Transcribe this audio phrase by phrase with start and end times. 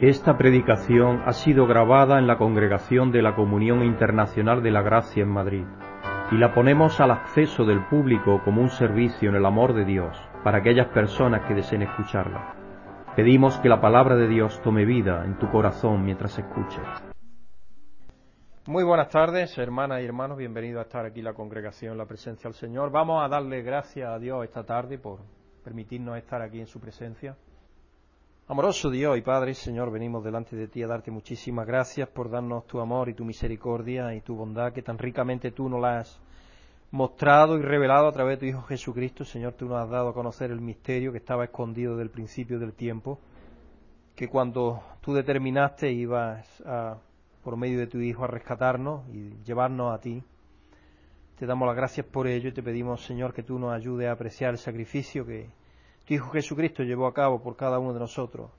[0.00, 5.22] Esta predicación ha sido grabada en la Congregación de la Comunión Internacional de la Gracia
[5.22, 5.66] en Madrid
[6.32, 10.18] y la ponemos al acceso del público como un servicio en el amor de Dios
[10.42, 12.54] para aquellas personas que deseen escucharla.
[13.14, 16.80] Pedimos que la palabra de Dios tome vida en tu corazón mientras escuches.
[18.68, 22.48] Muy buenas tardes, hermanas y hermanos, bienvenidos a estar aquí en la congregación, la presencia
[22.48, 22.90] del Señor.
[22.90, 25.18] Vamos a darle gracias a Dios esta tarde por
[25.62, 27.36] permitirnos estar aquí en su presencia.
[28.50, 32.66] Amoroso Dios y Padre, Señor, venimos delante de ti a darte muchísimas gracias por darnos
[32.66, 36.20] tu amor y tu misericordia y tu bondad que tan ricamente tú nos la has
[36.90, 39.24] mostrado y revelado a través de tu Hijo Jesucristo.
[39.24, 42.58] Señor, tú nos has dado a conocer el misterio que estaba escondido desde el principio
[42.58, 43.20] del tiempo,
[44.16, 46.96] que cuando tú determinaste ibas a,
[47.44, 50.24] por medio de tu Hijo a rescatarnos y llevarnos a ti.
[51.38, 54.12] Te damos las gracias por ello y te pedimos, Señor, que tú nos ayudes a
[54.12, 55.59] apreciar el sacrificio que
[56.10, 58.50] tu Hijo Jesucristo llevó a cabo por cada uno de nosotros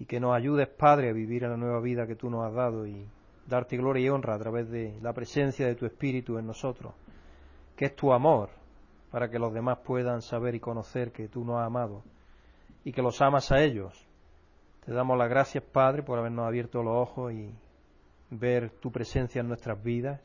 [0.00, 2.52] y que nos ayudes, Padre, a vivir en la nueva vida que tú nos has
[2.52, 3.06] dado y
[3.46, 6.94] darte gloria y honra a través de la presencia de tu Espíritu en nosotros,
[7.76, 8.50] que es tu amor,
[9.12, 12.02] para que los demás puedan saber y conocer que tú nos has amado
[12.82, 14.04] y que los amas a ellos.
[14.84, 17.54] Te damos las gracias, Padre, por habernos abierto los ojos y
[18.30, 20.20] ver tu presencia en nuestras vidas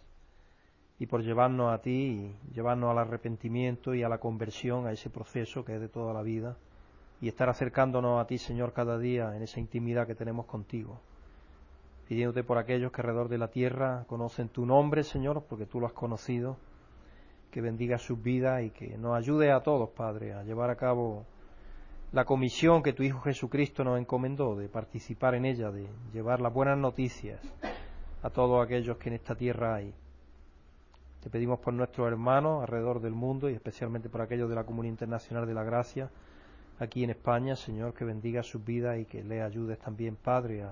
[1.00, 5.10] y por llevarnos a ti y llevarnos al arrepentimiento y a la conversión, a ese
[5.10, 6.58] proceso que es de toda la vida,
[7.22, 11.00] y estar acercándonos a ti, Señor, cada día en esa intimidad que tenemos contigo.
[12.08, 15.88] Pidiéndote por aquellos que alrededor de la tierra conocen tu nombre, Señor, porque tú lo
[15.88, 16.58] has conocido,
[17.52, 21.26] que bendiga sus vidas y que nos ayude a todos, Padre, a llevar a cabo
[22.12, 26.54] la comisión que tu Hijo Jesucristo nos encomendó, de participar en ella, de llevar las
[26.54, 27.42] buenas noticias
[28.24, 29.94] a todos aquellos que en esta tierra hay.
[31.22, 34.92] Te pedimos por nuestros hermanos alrededor del mundo y especialmente por aquellos de la Comunidad
[34.92, 36.10] Internacional de la Gracia
[36.80, 40.64] aquí en España, Señor, que bendiga sus vidas y que les ayudes también, Padre,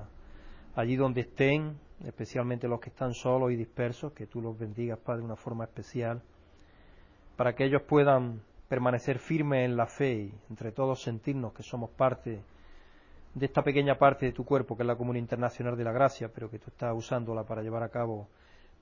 [0.76, 5.22] allí donde estén, especialmente los que están solos y dispersos, que tú los bendigas, Padre,
[5.22, 6.22] de una forma especial,
[7.36, 11.90] para que ellos puedan permanecer firmes en la fe y entre todos sentirnos que somos
[11.90, 12.42] parte
[13.34, 16.32] de esta pequeña parte de tu cuerpo que es la Comunidad Internacional de la Gracia,
[16.34, 18.28] pero que tú estás usándola para llevar a cabo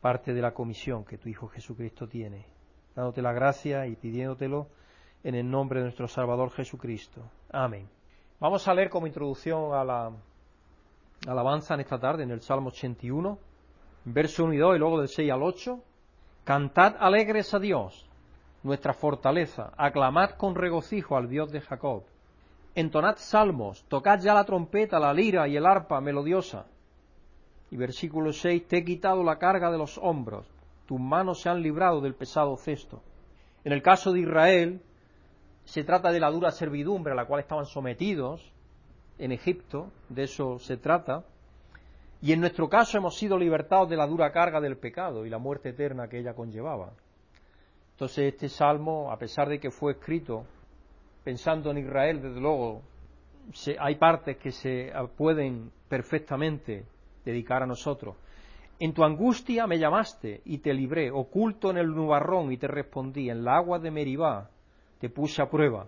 [0.03, 2.45] parte de la comisión que tu Hijo Jesucristo tiene,
[2.93, 4.67] dándote la gracia y pidiéndotelo
[5.23, 7.21] en el nombre de nuestro Salvador Jesucristo.
[7.49, 7.87] Amén.
[8.37, 10.11] Vamos a leer como introducción a la
[11.25, 13.39] alabanza en esta tarde, en el Salmo 81,
[14.03, 15.79] verso 1 y 2, y luego del 6 al 8.
[16.43, 18.05] Cantad alegres a Dios,
[18.61, 22.03] nuestra fortaleza, aclamad con regocijo al Dios de Jacob.
[22.75, 26.65] Entonad salmos, tocad ya la trompeta, la lira y el arpa melodiosa
[27.73, 30.45] y versículo 6, te he quitado la carga de los hombros,
[30.85, 33.01] tus manos se han librado del pesado cesto.
[33.63, 34.79] En el caso de Israel,
[35.63, 38.53] se trata de la dura servidumbre a la cual estaban sometidos
[39.17, 41.25] en Egipto, de eso se trata,
[42.21, 45.39] y en nuestro caso hemos sido libertados de la dura carga del pecado y la
[45.39, 46.93] muerte eterna que ella conllevaba.
[47.93, 50.45] Entonces este salmo, a pesar de que fue escrito
[51.23, 52.83] pensando en Israel, desde luego,
[53.79, 56.85] hay partes que se pueden perfectamente
[57.23, 58.15] dedicar a nosotros.
[58.79, 63.29] En tu angustia me llamaste y te libré, oculto en el nubarrón y te respondí,
[63.29, 64.49] en la agua de Meribá
[64.99, 65.85] te puse a prueba.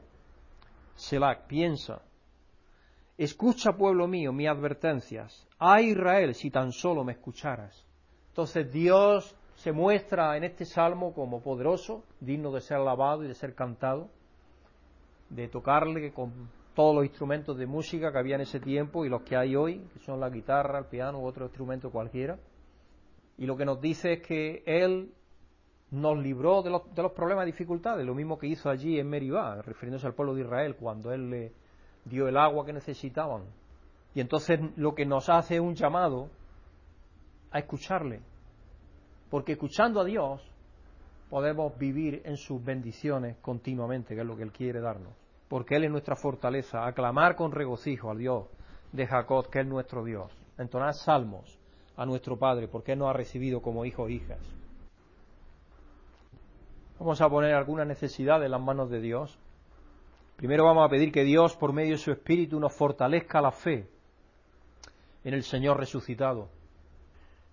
[0.96, 2.02] Selac, piensa.
[3.18, 5.48] Escucha, pueblo mío, mis advertencias.
[5.58, 7.86] Ay, Israel, si tan solo me escucharas.
[8.30, 13.36] Entonces Dios se muestra en este salmo como poderoso, digno de ser alabado y de
[13.36, 14.10] ser cantado,
[15.30, 19.24] de tocarle con todos los instrumentos de música que había en ese tiempo y los
[19.24, 22.38] que hay hoy, que son la guitarra, el piano u otro instrumento cualquiera.
[23.38, 25.12] Y lo que nos dice es que Él
[25.92, 29.10] nos libró de los, de los problemas y dificultades, lo mismo que hizo allí en
[29.10, 31.54] Meribá, refiriéndose al pueblo de Israel, cuando Él le
[32.04, 33.44] dio el agua que necesitaban.
[34.14, 36.30] Y entonces lo que nos hace es un llamado
[37.52, 38.20] a escucharle,
[39.30, 40.42] porque escuchando a Dios
[41.30, 45.86] podemos vivir en sus bendiciones continuamente, que es lo que Él quiere darnos porque Él
[45.86, 48.46] es nuestra fortaleza, aclamar con regocijo al Dios
[48.92, 51.60] de Jacob, que es nuestro Dios, entonar salmos
[51.96, 54.40] a nuestro Padre, porque Él nos ha recibido como hijos e hijas.
[57.00, 59.38] Vamos a poner algunas necesidades en las manos de Dios.
[60.38, 63.88] Primero vamos a pedir que Dios, por medio de su Espíritu, nos fortalezca la fe
[65.24, 66.50] en el Señor resucitado.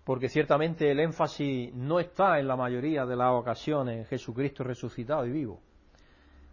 [0.04, 5.26] Porque ciertamente el énfasis no está en la mayoría de las ocasiones en Jesucristo resucitado
[5.26, 5.60] y vivo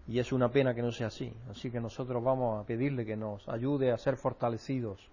[0.10, 1.32] y es una pena que no sea así.
[1.52, 5.08] Así que nosotros vamos a pedirle que nos ayude a ser fortalecidos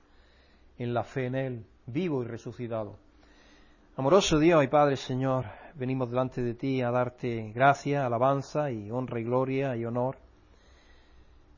[0.78, 2.96] en la fe en Él, vivo y resucitado.
[3.96, 5.44] Amoroso Dios y Padre Señor,
[5.74, 10.16] venimos delante de ti a darte gracia, alabanza y honra y gloria y honor.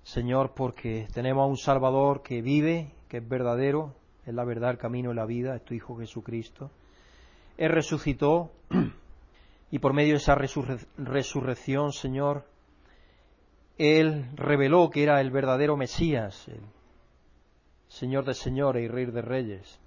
[0.02, 3.94] Señor, porque tenemos a un Salvador que vive, que es verdadero,
[4.26, 6.72] es la verdad, el camino y la vida, es tu Hijo Jesucristo.
[7.56, 8.50] Él resucitó
[9.70, 12.44] y por medio de esa resurrección, Señor,
[13.78, 16.60] Él reveló que era el verdadero Mesías, el
[17.86, 19.80] Señor de señores y Rey de reyes.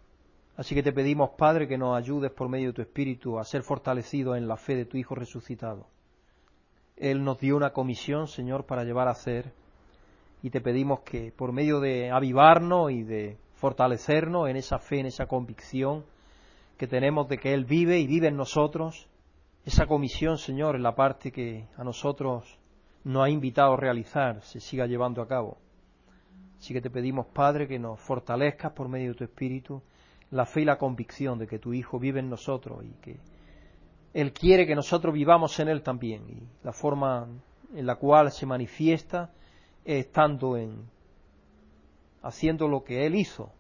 [0.56, 3.64] Así que te pedimos, Padre, que nos ayudes por medio de tu Espíritu a ser
[3.64, 5.88] fortalecidos en la fe de tu Hijo resucitado.
[6.96, 9.52] Él nos dio una comisión, Señor, para llevar a hacer,
[10.42, 15.08] y te pedimos que por medio de avivarnos y de fortalecernos en esa fe, en
[15.08, 16.06] esa convicción
[16.78, 19.10] que tenemos de que Él vive y vive en nosotros,
[19.66, 22.58] esa comisión, Señor, en la parte que a nosotros
[23.04, 25.58] nos ha invitado a realizar, se siga llevando a cabo.
[26.60, 29.82] Así que te pedimos, Padre, que nos fortalezcas por medio de tu Espíritu
[30.30, 33.20] la fe y la convicción de que tu Hijo vive en nosotros y que
[34.14, 36.30] Él quiere que nosotros vivamos en Él también.
[36.30, 37.28] Y la forma
[37.74, 39.32] en la cual se manifiesta
[39.84, 40.90] es estando en
[42.24, 43.52] haciendo lo que Él hizo,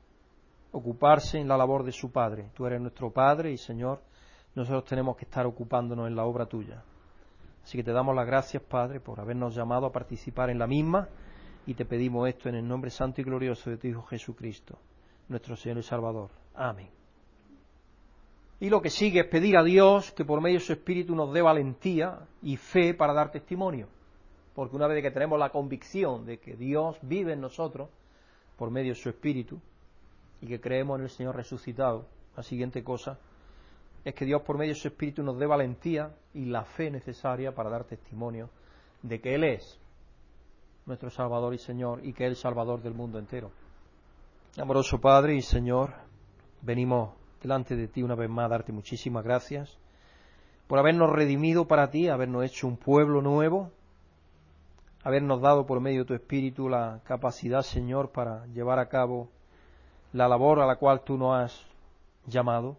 [0.71, 2.51] ocuparse en la labor de su Padre.
[2.53, 4.01] Tú eres nuestro Padre y Señor,
[4.55, 6.83] nosotros tenemos que estar ocupándonos en la obra tuya.
[7.63, 11.10] Así que te damos las gracias, Padre, por habernos llamado a participar en la misma
[11.66, 14.78] y te pedimos esto en el nombre santo y glorioso de tu Hijo Jesucristo,
[15.30, 16.31] nuestro Señor y Salvador.
[16.56, 16.90] Amén.
[18.60, 21.34] Y lo que sigue es pedir a Dios que por medio de su Espíritu nos
[21.34, 23.88] dé valentía y fe para dar testimonio.
[24.54, 27.90] Porque una vez que tenemos la convicción de que Dios vive en nosotros
[28.58, 29.60] por medio de su Espíritu
[30.42, 32.06] y que creemos en el Señor resucitado,
[32.36, 33.19] la siguiente cosa
[34.03, 37.53] es que Dios por medio de su Espíritu nos dé valentía y la fe necesaria
[37.53, 38.50] para dar testimonio
[39.01, 39.80] de que Él es
[40.86, 43.51] nuestro Salvador y Señor y que es el Salvador del mundo entero.
[44.57, 45.94] Amoroso Padre y Señor,
[46.62, 49.77] venimos delante de ti una vez más a darte muchísimas gracias
[50.68, 53.71] por habernos redimido para ti, habernos hecho un pueblo nuevo,
[55.03, 59.30] habernos dado por medio de tu Espíritu la capacidad, Señor, para llevar a cabo
[60.13, 61.65] la labor a la cual tú nos has
[62.25, 62.77] llamado.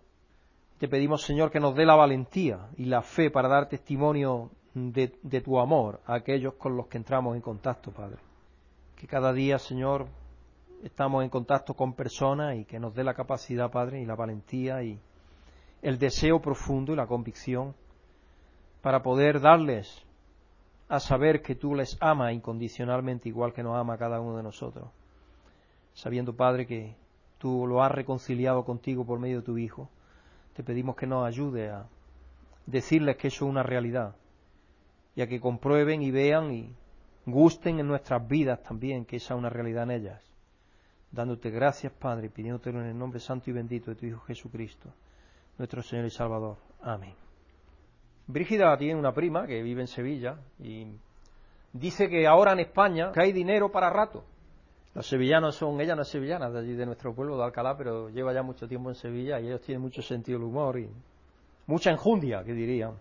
[0.82, 5.06] Te pedimos, Señor, que nos dé la valentía y la fe para dar testimonio de,
[5.40, 8.18] tu amor a aquellos con los que entramos en contacto, Padre.
[8.96, 10.08] Que cada día, Señor,
[10.82, 14.82] estamos en contacto con personas y que nos dé la capacidad, Padre, y la valentía
[14.82, 14.98] y
[15.82, 17.76] el deseo profundo y la convicción
[18.80, 20.04] para poder darles
[20.88, 24.88] a saber que tú les amas incondicionalmente igual que nos ama cada uno de nosotros.
[25.94, 26.96] Sabiendo, Padre, que
[27.38, 29.88] tú lo has reconciliado contigo por medio de tu Hijo
[30.54, 31.86] te pedimos que nos ayude a
[32.66, 34.14] decirles que eso es una realidad
[35.14, 36.74] y a que comprueben y vean y
[37.26, 40.22] gusten en nuestras vidas también que esa es una realidad en ellas.
[41.10, 44.88] Dándote gracias, Padre, y pidiéndotelo en el nombre santo y bendito de tu Hijo Jesucristo,
[45.58, 46.56] nuestro Señor y Salvador.
[46.80, 47.14] Amén.
[48.26, 50.86] Brígida tiene una prima que vive en Sevilla y
[51.72, 54.24] dice que ahora en España que hay dinero para rato.
[54.94, 58.10] Los sevillanos son, ella no es sevillana, de allí de nuestro pueblo, de Alcalá, pero
[58.10, 60.90] lleva ya mucho tiempo en Sevilla y ellos tienen mucho sentido del humor y
[61.66, 62.92] mucha enjundia, que dirían.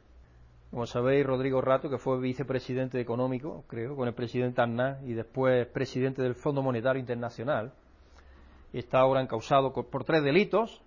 [0.69, 5.67] Como sabéis, Rodrigo Rato, que fue vicepresidente económico, creo, con el presidente Arnaz y después
[5.67, 7.73] presidente del Fondo Monetario Internacional,
[8.71, 10.81] está ahora encausado por tres delitos,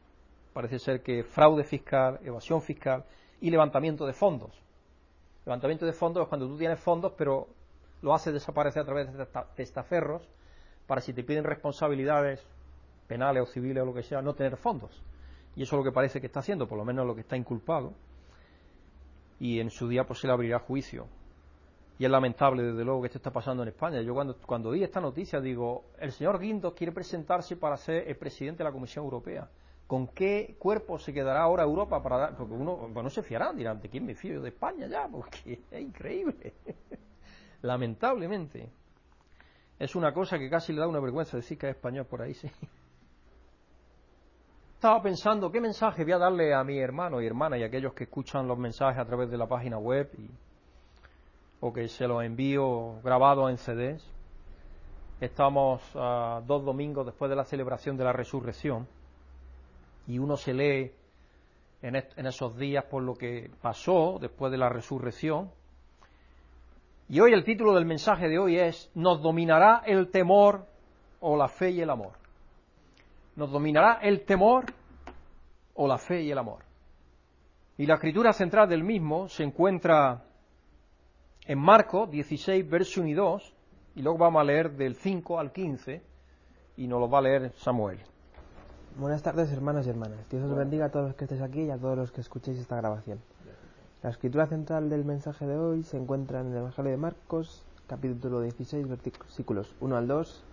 [0.54, 3.04] parece ser que fraude fiscal, evasión fiscal
[3.42, 4.58] y levantamiento de fondos.
[5.44, 7.46] Levantamiento de fondos es cuando tú tienes fondos, pero
[8.00, 10.26] lo haces desaparecer a través de testaferros
[10.86, 12.46] para si te piden responsabilidades
[13.06, 15.03] penales o civiles o lo que sea, no tener fondos.
[15.56, 17.36] Y eso es lo que parece que está haciendo, por lo menos lo que está
[17.36, 17.93] inculpado.
[19.38, 21.06] Y en su día pues se le abrirá juicio.
[21.98, 24.00] Y es lamentable, desde luego, que esto está pasando en España.
[24.00, 28.17] Yo cuando, cuando di esta noticia digo, el señor Guindos quiere presentarse para ser el
[28.17, 29.48] presidente de la Comisión Europea.
[29.86, 32.36] ¿Con qué cuerpo se quedará ahora Europa para dar?
[32.36, 34.41] Porque uno, bueno, se fiarán, dirán, ¿de quién me fío?
[34.41, 36.55] De España ya, porque es increíble.
[37.62, 38.70] Lamentablemente.
[39.78, 42.34] Es una cosa que casi le da una vergüenza decir que es español por ahí,
[42.34, 42.50] sí.
[44.74, 47.94] Estaba pensando, ¿qué mensaje voy a darle a mi hermano y hermana y a aquellos
[47.94, 50.10] que escuchan los mensajes a través de la página web
[51.60, 54.06] o que se los envío grabados en CDs?
[55.20, 58.86] Estamos a dos domingos después de la celebración de la resurrección
[60.06, 60.93] y uno se lee
[61.81, 65.50] en esos días por lo que pasó después de la resurrección
[67.08, 70.67] y hoy el título del mensaje de hoy es ¿Nos dominará el temor
[71.20, 72.13] o la fe y el amor?
[73.37, 74.67] ¿Nos dominará el temor
[75.75, 76.65] o la fe y el amor?
[77.77, 80.25] Y la escritura central del mismo se encuentra
[81.46, 83.55] en Marcos 16, verso 1 y 2,
[83.96, 86.03] y luego vamos a leer del 5 al 15,
[86.77, 87.99] y nos lo va a leer Samuel.
[88.96, 90.29] Buenas tardes, hermanas y hermanas.
[90.31, 92.58] Dios os bendiga a todos los que estéis aquí y a todos los que escuchéis
[92.58, 93.19] esta grabación.
[94.05, 98.43] La escritura central del mensaje de hoy se encuentra en el Evangelio de Marcos, capítulo
[98.43, 100.44] 16, versículos 1 al 2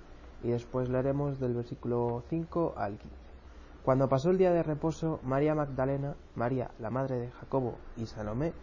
[0.44, 3.10] y después leeremos del versículo 5 al 15.
[3.84, 8.54] Cuando pasó el día de reposo, María Magdalena, María, la madre de Jacobo y Salomé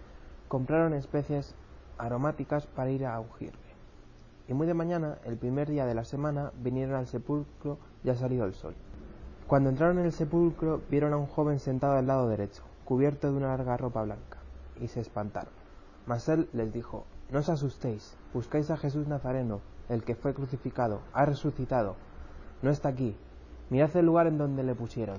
[0.48, 1.54] compraron especies
[1.98, 3.60] aromáticas para ir a ungirle.
[4.48, 8.46] Y muy de mañana, el primer día de la semana, vinieron al sepulcro ya salido
[8.46, 8.74] el sol.
[9.48, 13.36] Cuando entraron en el sepulcro, vieron a un joven sentado al lado derecho, cubierto de
[13.36, 14.37] una larga ropa blanca,
[14.80, 15.52] y se espantaron.
[16.06, 21.00] Mas él les dijo, No os asustéis, buscáis a Jesús Nazareno, el que fue crucificado,
[21.12, 21.96] ha resucitado,
[22.62, 23.16] no está aquí,
[23.70, 25.18] mirad el lugar en donde le pusieron.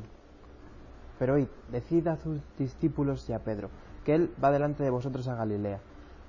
[1.18, 3.70] Pero oíd, decid a sus discípulos y a Pedro,
[4.04, 5.80] que él va delante de vosotros a Galilea,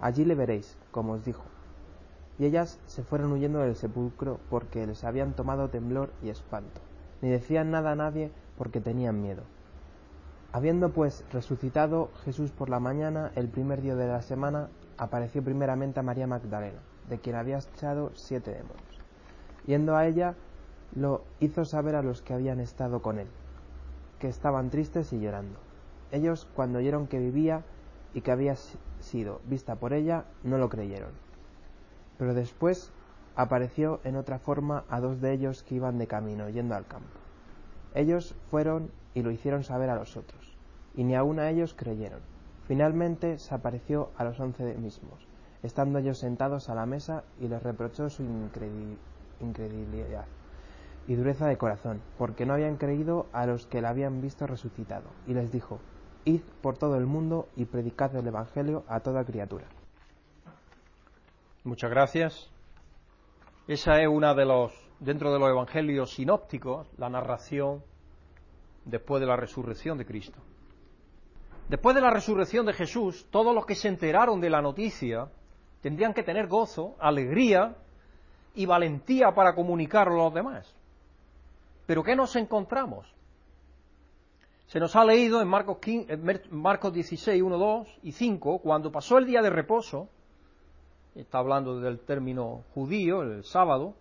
[0.00, 1.44] allí le veréis, como os dijo.
[2.38, 6.80] Y ellas se fueron huyendo del sepulcro porque les habían tomado temblor y espanto,
[7.20, 9.42] ni decían nada a nadie porque tenían miedo.
[10.52, 16.00] Habiendo pues resucitado Jesús por la mañana, el primer día de la semana, apareció primeramente
[16.00, 19.00] a María Magdalena, de quien había echado siete demonios.
[19.66, 20.34] Yendo a ella,
[20.96, 23.28] lo hizo saber a los que habían estado con él,
[24.18, 25.56] que estaban tristes y llorando.
[26.10, 27.62] Ellos, cuando oyeron que vivía
[28.12, 28.56] y que había
[28.98, 31.12] sido vista por ella, no lo creyeron.
[32.18, 32.90] Pero después
[33.36, 37.06] apareció en otra forma a dos de ellos que iban de camino, yendo al campo.
[37.94, 40.56] Ellos fueron y lo hicieron saber a los otros,
[40.94, 42.20] y ni aun a ellos creyeron.
[42.66, 45.26] Finalmente se apareció a los once mismos,
[45.62, 48.22] estando ellos sentados a la mesa, y les reprochó su
[49.40, 50.26] incredulidad
[51.06, 55.08] y dureza de corazón, porque no habían creído a los que le habían visto resucitado.
[55.26, 55.80] Y les dijo,
[56.24, 59.64] Id por todo el mundo y predicad el Evangelio a toda criatura.
[61.64, 62.50] Muchas gracias.
[63.66, 67.82] Esa es una de los, dentro de los evangelios sinópticos, la narración
[68.84, 70.38] después de la resurrección de Cristo.
[71.68, 75.28] Después de la resurrección de Jesús, todos los que se enteraron de la noticia
[75.80, 77.76] tendrían que tener gozo, alegría
[78.54, 80.74] y valentía para comunicarlo a los demás.
[81.86, 83.06] Pero ¿qué nos encontramos?
[84.66, 89.42] Se nos ha leído en Marcos, 16, 1, 2 y 5, cuando pasó el día
[89.42, 90.08] de reposo,
[91.14, 93.94] está hablando del término judío, el sábado,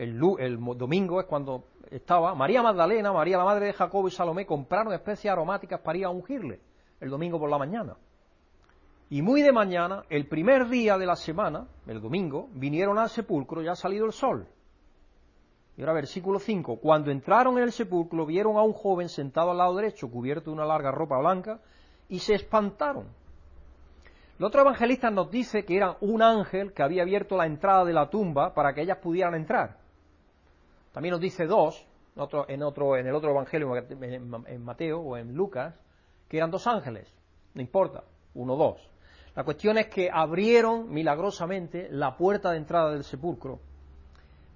[0.00, 4.94] el, domingo es cuando estaba, María Magdalena, María la madre de Jacobo y Salomé compraron
[4.94, 6.60] especies aromáticas para ir a ungirle
[7.00, 7.96] el domingo por la mañana.
[9.10, 13.60] Y muy de mañana, el primer día de la semana, el domingo, vinieron al sepulcro
[13.60, 14.46] ya ha salido el sol.
[15.76, 16.76] Y ahora versículo 5.
[16.76, 20.56] Cuando entraron en el sepulcro vieron a un joven sentado al lado derecho, cubierto de
[20.56, 21.60] una larga ropa blanca,
[22.08, 23.06] y se espantaron.
[24.38, 27.92] El otro evangelista nos dice que era un ángel que había abierto la entrada de
[27.92, 29.80] la tumba para que ellas pudieran entrar.
[30.92, 31.86] También nos dice dos,
[32.48, 35.74] en, otro, en el otro evangelio, en Mateo o en Lucas,
[36.28, 37.12] que eran dos ángeles.
[37.54, 38.04] No importa,
[38.34, 38.90] uno o dos.
[39.34, 43.60] La cuestión es que abrieron milagrosamente la puerta de entrada del sepulcro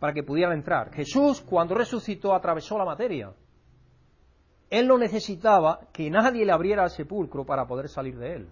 [0.00, 0.93] para que pudieran entrar.
[0.93, 3.33] Jesús, cuando resucitó, atravesó la materia.
[4.69, 8.49] Él no necesitaba que nadie le abriera el sepulcro para poder salir de él.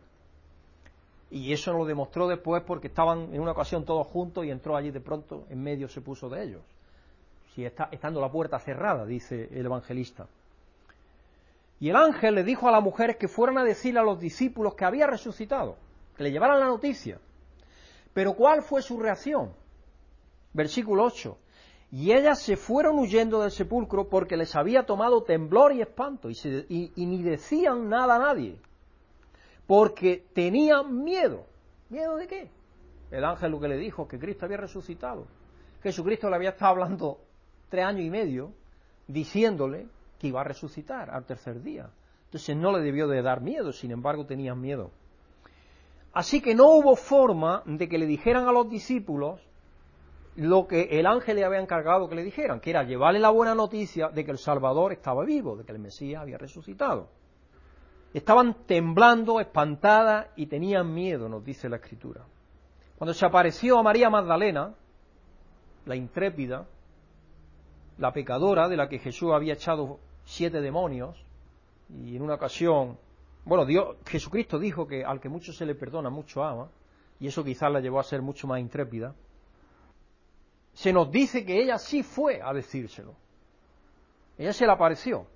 [1.31, 4.91] Y eso lo demostró después porque estaban en una ocasión todos juntos y entró allí
[4.91, 6.63] de pronto, en medio se puso de ellos.
[7.55, 10.27] Si está, estando la puerta cerrada, dice el evangelista.
[11.81, 14.75] Y el ángel le dijo a las mujeres que fueran a decirle a los discípulos
[14.75, 15.77] que había resucitado,
[16.17, 17.19] que le llevaran la noticia.
[18.15, 19.53] Pero ¿cuál fue su reacción?
[20.53, 21.37] Versículo 8.
[21.93, 26.93] Y ellas se fueron huyendo del sepulcro porque les había tomado temblor y espanto y,
[26.97, 28.57] ni decían nada a nadie,
[29.67, 31.45] porque tenían miedo.
[31.91, 32.51] ¿Miedo de qué?
[33.11, 35.27] El ángel lo que le dijo, que Cristo había resucitado.
[35.83, 37.19] Jesucristo le había estado hablando
[37.73, 38.53] tres años y medio,
[39.09, 39.87] diciéndole
[40.19, 41.89] que iba a resucitar al tercer día.
[42.27, 44.91] Entonces no le debió de dar miedo, sin embargo tenían miedo.
[46.13, 49.41] Así que no hubo forma de que le dijeran a los discípulos
[50.37, 53.55] lo que el ángel le había encargado que le dijeran, que era llevarle la buena
[53.55, 57.09] noticia de que el Salvador estaba vivo, de que el Mesías había resucitado.
[58.13, 62.21] Estaban temblando, espantadas y tenían miedo, nos dice la Escritura.
[62.99, 64.75] Cuando se apareció a María Magdalena,
[65.87, 66.67] la intrépida,
[68.03, 71.25] la pecadora de la que Jesús había echado siete demonios,
[71.89, 72.99] y en una ocasión,
[73.45, 76.69] bueno, Dios, Jesucristo dijo que al que mucho se le perdona, mucho ama,
[77.19, 79.15] y eso quizás la llevó a ser mucho más intrépida
[80.73, 83.15] se nos dice que ella sí fue a decírselo.
[84.39, 85.27] Ella se le apareció.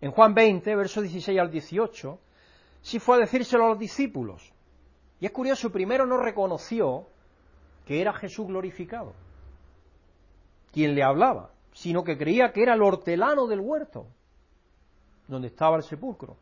[0.00, 2.18] En Juan 20, versos 16 al 18,
[2.80, 4.52] sí fue a decírselo a los discípulos.
[5.20, 7.06] Y es curioso, primero no reconoció
[7.84, 9.12] que era Jesús glorificado,
[10.72, 11.50] quien le hablaba,
[11.80, 14.06] sino que creía que era el hortelano del huerto,
[15.26, 16.36] donde estaba el sepulcro.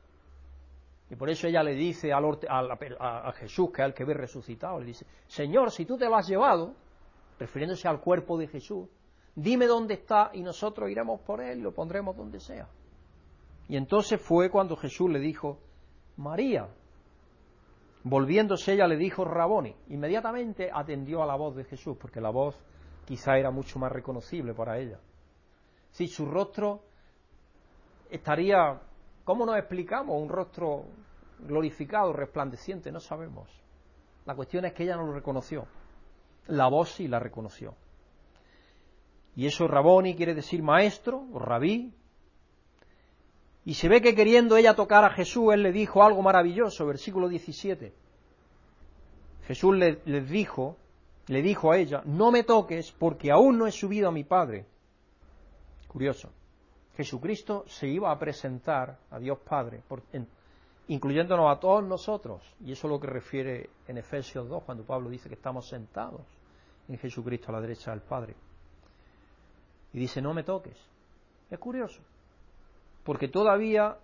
[1.08, 4.80] Y por eso ella le dice a, a Jesús, que es el que ve resucitado,
[4.80, 6.74] le dice, Señor, si tú te lo has llevado,
[7.38, 8.88] refiriéndose al cuerpo de Jesús,
[9.36, 12.66] dime dónde está y nosotros iremos por él y lo pondremos donde sea.
[13.68, 15.60] Y entonces fue cuando Jesús le dijo,
[16.16, 16.66] María.
[18.02, 19.76] Volviéndose ella le dijo Raboni.
[19.90, 22.56] Inmediatamente atendió a la voz de Jesús, porque la voz
[23.04, 24.98] quizá era mucho más reconocible para ella.
[25.92, 26.82] Si su rostro
[28.10, 28.80] estaría,
[29.24, 30.20] ¿cómo nos explicamos?
[30.20, 30.84] Un rostro
[31.40, 33.48] glorificado, resplandeciente, no sabemos.
[34.26, 35.66] La cuestión es que ella no lo reconoció.
[36.48, 37.74] La voz sí la reconoció.
[39.36, 41.94] Y eso Raboni quiere decir maestro o rabí.
[43.64, 47.28] Y se ve que queriendo ella tocar a Jesús, él le dijo algo maravilloso, versículo
[47.28, 47.92] 17.
[49.46, 50.76] Jesús le, dijo,
[51.28, 54.66] le dijo a ella, no me toques porque aún no he subido a mi Padre.
[55.88, 56.30] Curioso.
[56.96, 59.82] Jesucristo se iba a presentar a Dios Padre,
[60.88, 62.42] incluyéndonos a todos nosotros.
[62.60, 66.22] Y eso es lo que refiere en Efesios 2, cuando Pablo dice que estamos sentados
[66.88, 68.34] en Jesucristo a la derecha del Padre.
[69.92, 70.76] Y dice, no me toques.
[71.50, 72.00] Es curioso,
[73.04, 73.96] porque todavía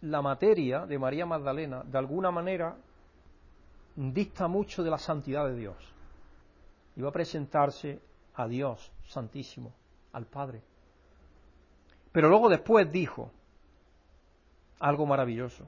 [0.00, 2.76] la materia de María Magdalena, de alguna manera,
[3.94, 5.76] dista mucho de la santidad de Dios.
[6.96, 8.00] Iba a presentarse
[8.34, 9.72] a Dios Santísimo,
[10.12, 10.62] al Padre.
[12.12, 13.30] Pero luego después dijo
[14.80, 15.66] algo maravilloso.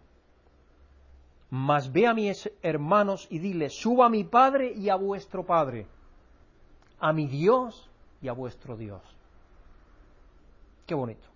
[1.50, 5.86] Mas ve a mis hermanos y dile, suba a mi Padre y a vuestro Padre,
[7.00, 7.90] a mi Dios
[8.22, 9.02] y a vuestro Dios.
[10.86, 11.26] Qué bonito.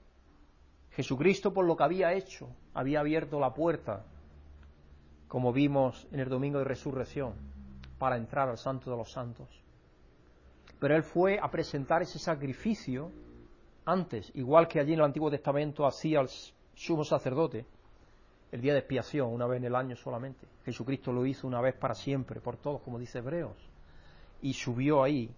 [0.93, 4.05] Jesucristo por lo que había hecho había abierto la puerta,
[5.27, 7.35] como vimos en el domingo de resurrección,
[7.99, 9.49] para entrar al santo de los santos.
[10.79, 13.11] Pero él fue a presentar ese sacrificio
[13.85, 16.29] antes, igual que allí en el Antiguo Testamento hacía el
[16.75, 17.67] sumo sacerdote,
[18.53, 20.47] el día de expiación, una vez en el año solamente.
[20.64, 23.57] Jesucristo lo hizo una vez para siempre, por todos, como dice Hebreos.
[24.43, 25.35] Y subió ahí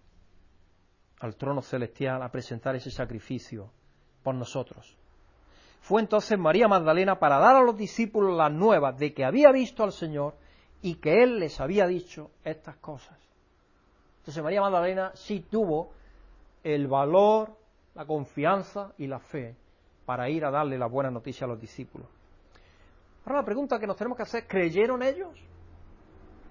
[1.21, 3.71] al trono celestial a presentar ese sacrificio
[4.23, 4.97] por nosotros.
[5.81, 9.85] Fue entonces María Magdalena para dar a los discípulos las nuevas de que había visto
[9.85, 10.35] al Señor
[10.83, 13.17] y que Él les había dicho estas cosas.
[14.19, 15.93] Entonces María Magdalena sí tuvo
[16.65, 17.57] el valor,
[17.97, 19.57] la confianza y la fe
[20.05, 22.07] para ir a darle la buena noticia a los discípulos.
[23.25, 25.31] Ahora la pregunta que nos tenemos que hacer, ¿creyeron ellos?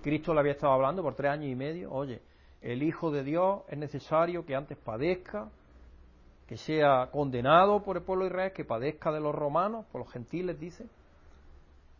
[0.01, 2.21] Cristo le había estado hablando por tres años y medio, oye,
[2.61, 5.49] el Hijo de Dios es necesario que antes padezca,
[6.47, 10.11] que sea condenado por el pueblo de Israel, que padezca de los romanos, por los
[10.11, 10.87] gentiles dice,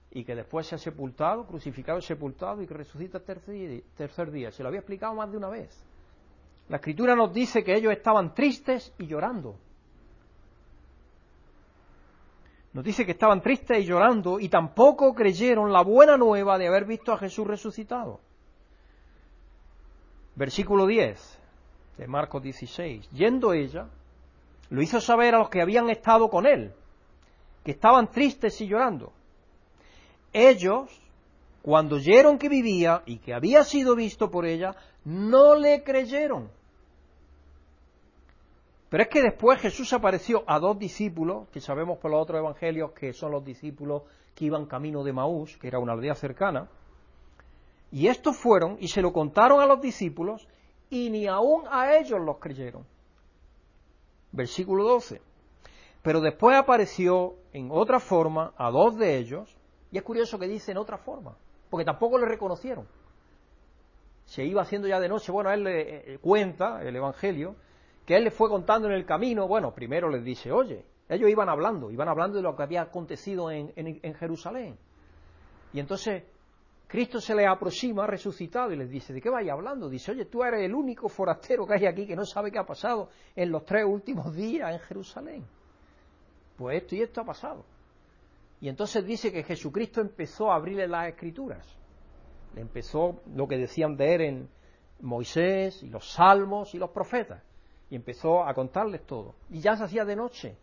[0.10, 4.52] y que después sea sepultado, crucificado y sepultado y que resucita el tercer día.
[4.52, 5.86] Se lo había explicado más de una vez.
[6.70, 9.56] La escritura nos dice que ellos estaban tristes y llorando.
[12.74, 16.86] Nos dice que estaban tristes y llorando y tampoco creyeron la buena nueva de haber
[16.86, 18.20] visto a Jesús resucitado.
[20.36, 21.40] Versículo 10
[21.98, 23.10] de Marcos 16.
[23.12, 23.88] Yendo ella,
[24.70, 26.74] lo hizo saber a los que habían estado con él,
[27.64, 29.14] que estaban tristes y llorando.
[30.34, 30.90] Ellos,
[31.62, 36.50] cuando oyeron que vivía y que había sido visto por ella, no le creyeron.
[38.90, 42.92] Pero es que después Jesús apareció a dos discípulos, que sabemos por los otros evangelios
[42.92, 44.04] que son los discípulos
[44.36, 46.68] que iban camino de Maús, que era una aldea cercana,
[47.92, 50.48] y estos fueron y se lo contaron a los discípulos
[50.90, 52.86] y ni aún a ellos los creyeron
[54.36, 55.22] versículo 12.
[56.02, 59.56] Pero después apareció en otra forma a dos de ellos,
[59.92, 61.36] y es curioso que dice en otra forma,
[61.70, 62.88] porque tampoco le reconocieron.
[64.26, 67.56] Se iba haciendo ya de noche, bueno, él le eh, eh, cuenta, el Evangelio,
[68.06, 71.50] que él le fue contando en el camino, bueno, primero les dice, oye, ellos iban
[71.50, 74.78] hablando, iban hablando de lo que había acontecido en, en Jerusalén.
[75.74, 76.24] Y entonces
[76.88, 79.90] Cristo se les aproxima resucitado y les dice, ¿de qué vais hablando?
[79.90, 82.66] Dice, oye, tú eres el único forastero que hay aquí que no sabe qué ha
[82.66, 85.46] pasado en los tres últimos días en Jerusalén.
[86.56, 87.66] Pues esto y esto ha pasado.
[88.62, 91.66] Y entonces dice que Jesucristo empezó a abrirle las escrituras.
[92.56, 94.50] Empezó lo que decían de él en
[95.02, 97.44] Moisés y los salmos y los profetas.
[97.90, 99.36] Y empezó a contarles todo.
[99.50, 100.58] Y ya se hacía de noche.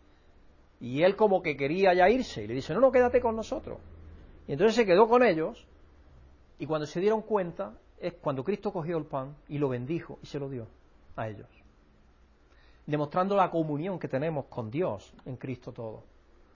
[0.81, 2.43] Y él como que quería ya irse.
[2.43, 3.79] Y le dice, no, no, quédate con nosotros.
[4.49, 5.67] Y entonces se quedó con ellos
[6.59, 10.27] y cuando se dieron cuenta es cuando Cristo cogió el pan y lo bendijo y
[10.27, 10.67] se lo dio
[11.15, 11.49] a ellos.
[12.87, 16.03] Demostrando la comunión que tenemos con Dios en Cristo todo.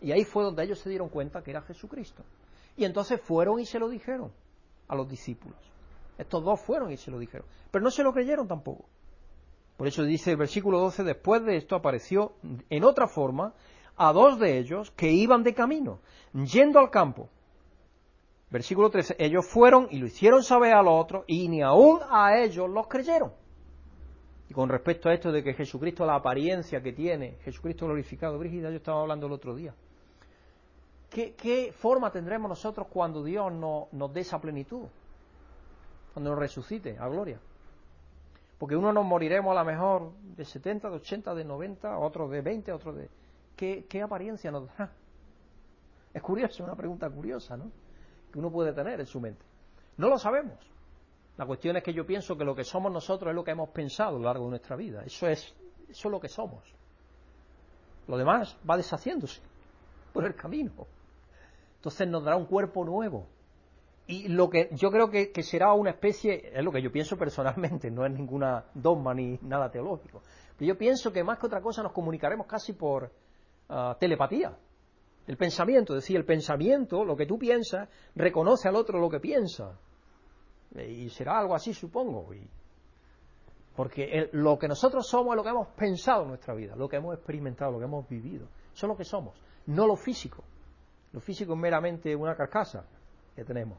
[0.01, 2.25] Y ahí fue donde ellos se dieron cuenta que era Jesucristo.
[2.77, 4.33] Y entonces fueron y se lo dijeron
[4.89, 5.59] a los discípulos.
[6.19, 7.47] Estos dos fueron y se lo dijeron.
[7.71, 8.87] Pero no se lo creyeron tampoco.
[9.77, 12.33] Por eso dice el versículo 12, después de esto apareció
[12.71, 13.53] en otra forma
[13.97, 16.01] a dos de ellos que iban de camino,
[16.33, 17.29] yendo al campo.
[18.51, 22.39] Versículo 13, ellos fueron y lo hicieron saber a los otros y ni aún a
[22.39, 23.33] ellos los creyeron.
[24.49, 28.71] Y con respecto a esto de que Jesucristo, la apariencia que tiene, Jesucristo glorificado, Brígida,
[28.71, 29.75] yo estaba hablando el otro día.
[31.11, 34.85] ¿Qué, forma tendremos nosotros cuando Dios nos dé esa plenitud?
[36.13, 37.39] Cuando nos resucite a gloria.
[38.59, 42.41] Porque uno nos moriremos a lo mejor de 70, de 80, de 90, otros de
[42.41, 43.11] 20, otros de...
[43.55, 44.91] ¿Qué, ¿Qué apariencia nos da?
[46.13, 47.71] Es curioso, una pregunta curiosa, ¿no?
[48.33, 49.45] Que uno puede tener en su mente.
[49.99, 50.59] No lo sabemos.
[51.37, 53.69] La cuestión es que yo pienso que lo que somos nosotros es lo que hemos
[53.71, 55.03] pensado a lo largo de nuestra vida.
[55.05, 55.55] Eso es,
[55.89, 56.63] eso es lo que somos.
[58.09, 59.43] Lo demás va deshaciéndose
[60.17, 60.73] por el camino.
[61.77, 63.27] Entonces nos dará un cuerpo nuevo.
[64.07, 67.91] Y lo que yo creo que, será una especie, es lo que yo pienso personalmente,
[67.93, 70.23] no es ninguna dogma ni nada teológico.
[70.57, 73.13] Pero yo pienso que más que otra cosa nos comunicaremos casi por
[73.69, 74.57] ah, telepatía.
[75.27, 79.21] El pensamiento, es decir, el pensamiento, lo que tú piensas, reconoce al otro lo que
[79.21, 79.79] piensa.
[80.77, 82.29] Y será algo así, supongo.
[83.75, 86.97] porque lo que nosotros somos es lo que hemos pensado en nuestra vida, lo que
[86.97, 88.47] hemos experimentado, lo que hemos vivido.
[88.73, 89.35] Eso es lo que somos,
[89.67, 90.43] no lo físico.
[91.13, 92.85] Lo físico es meramente una carcasa
[93.35, 93.79] que tenemos.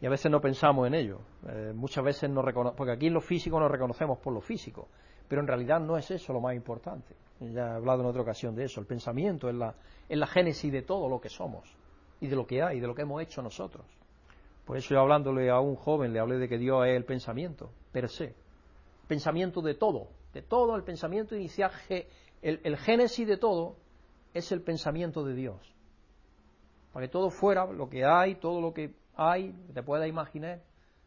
[0.00, 1.20] Y a veces no pensamos en ello.
[1.48, 4.88] Eh, muchas veces no reconocemos, porque aquí en lo físico nos reconocemos por lo físico.
[5.28, 7.14] Pero en realidad no es eso lo más importante.
[7.40, 8.80] Ya he hablado en otra ocasión de eso.
[8.80, 9.74] El pensamiento es la,
[10.08, 11.74] es la génesis de todo lo que somos
[12.20, 13.86] y de lo que hay, de lo que hemos hecho nosotros.
[14.64, 17.70] Por eso yo hablándole a un joven le hablé de que Dios es el pensamiento,
[17.92, 18.34] per se.
[19.08, 21.70] Pensamiento de todo, de todo el pensamiento inicial,
[22.40, 23.76] el, el génesis de todo
[24.34, 25.74] es el pensamiento de Dios.
[26.92, 30.60] Para que todo fuera lo que hay, todo lo que hay, te puedas imaginar,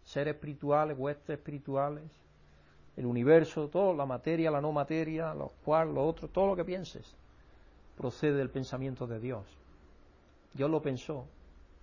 [0.04, 2.04] seres espirituales, huestes espirituales,
[2.96, 6.64] el universo, todo, la materia, la no materia, los cual, lo otro, todo lo que
[6.64, 7.16] pienses,
[7.96, 9.46] procede del pensamiento de Dios.
[10.54, 11.26] Dios lo pensó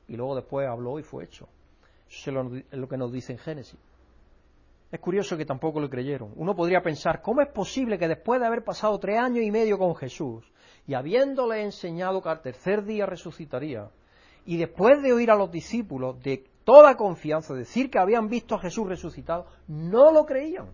[0.08, 1.48] y luego después habló y fue hecho.
[2.08, 2.30] Eso
[2.70, 3.78] es lo que nos dice en Génesis.
[4.90, 6.32] Es curioso que tampoco lo creyeron.
[6.36, 9.78] Uno podría pensar, ¿cómo es posible que después de haber pasado tres años y medio
[9.78, 10.44] con Jesús
[10.86, 13.90] y habiéndole enseñado que al tercer día resucitaría,
[14.46, 18.58] y después de oír a los discípulos de toda confianza decir que habían visto a
[18.58, 20.72] Jesús resucitado, no lo creían?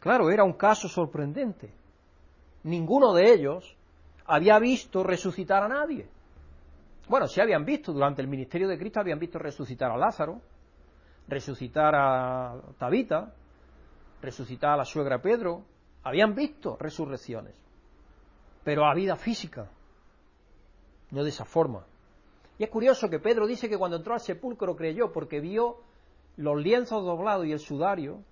[0.00, 1.70] Claro, era un caso sorprendente.
[2.62, 3.76] Ninguno de ellos
[4.26, 6.08] había visto resucitar a nadie.
[7.08, 10.40] Bueno, si habían visto durante el ministerio de Cristo, habían visto resucitar a Lázaro,
[11.26, 13.32] resucitar a Tabita,
[14.22, 15.64] resucitar a la suegra Pedro,
[16.02, 17.54] habían visto resurrecciones,
[18.64, 19.70] pero a vida física,
[21.10, 21.86] no de esa forma.
[22.58, 25.78] Y es curioso que Pedro dice que cuando entró al sepulcro creyó porque vio
[26.36, 28.22] los lienzos doblados y el sudario.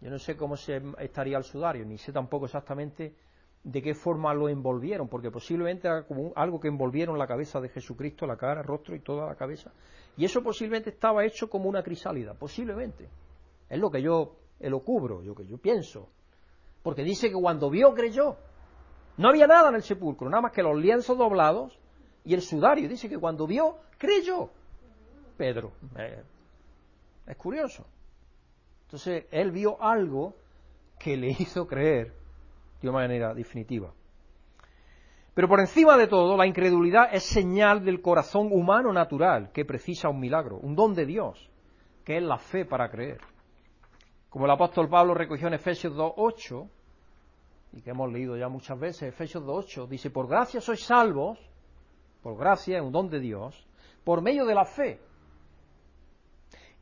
[0.00, 3.14] Yo no sé cómo se estaría el sudario, ni sé tampoco exactamente
[3.62, 7.68] de qué forma lo envolvieron, porque posiblemente era como algo que envolvieron la cabeza de
[7.68, 9.70] Jesucristo, la cara, el rostro y toda la cabeza.
[10.16, 13.08] Y eso posiblemente estaba hecho como una crisálida, posiblemente.
[13.68, 16.08] Es lo que yo lo cubro, lo que yo pienso.
[16.82, 18.36] Porque dice que cuando vio creyó.
[19.16, 21.78] No había nada en el sepulcro, nada más que los lienzos doblados
[22.24, 22.88] y el sudario.
[22.88, 24.50] Dice que cuando vio creyó.
[25.36, 25.72] Pedro.
[25.96, 26.22] Eh,
[27.26, 27.86] es curioso.
[28.86, 30.34] Entonces, él vio algo
[30.98, 32.12] que le hizo creer
[32.80, 33.92] de una manera definitiva.
[35.34, 40.10] Pero por encima de todo, la incredulidad es señal del corazón humano natural que precisa
[40.10, 41.50] un milagro, un don de Dios,
[42.04, 43.20] que es la fe para creer.
[44.28, 46.68] Como el apóstol Pablo recogió en Efesios 2.8,
[47.72, 51.38] y que hemos leído ya muchas veces, Efesios 2.8, dice, por gracia sois salvos,
[52.22, 53.66] por gracia es un don de Dios,
[54.04, 55.00] por medio de la fe.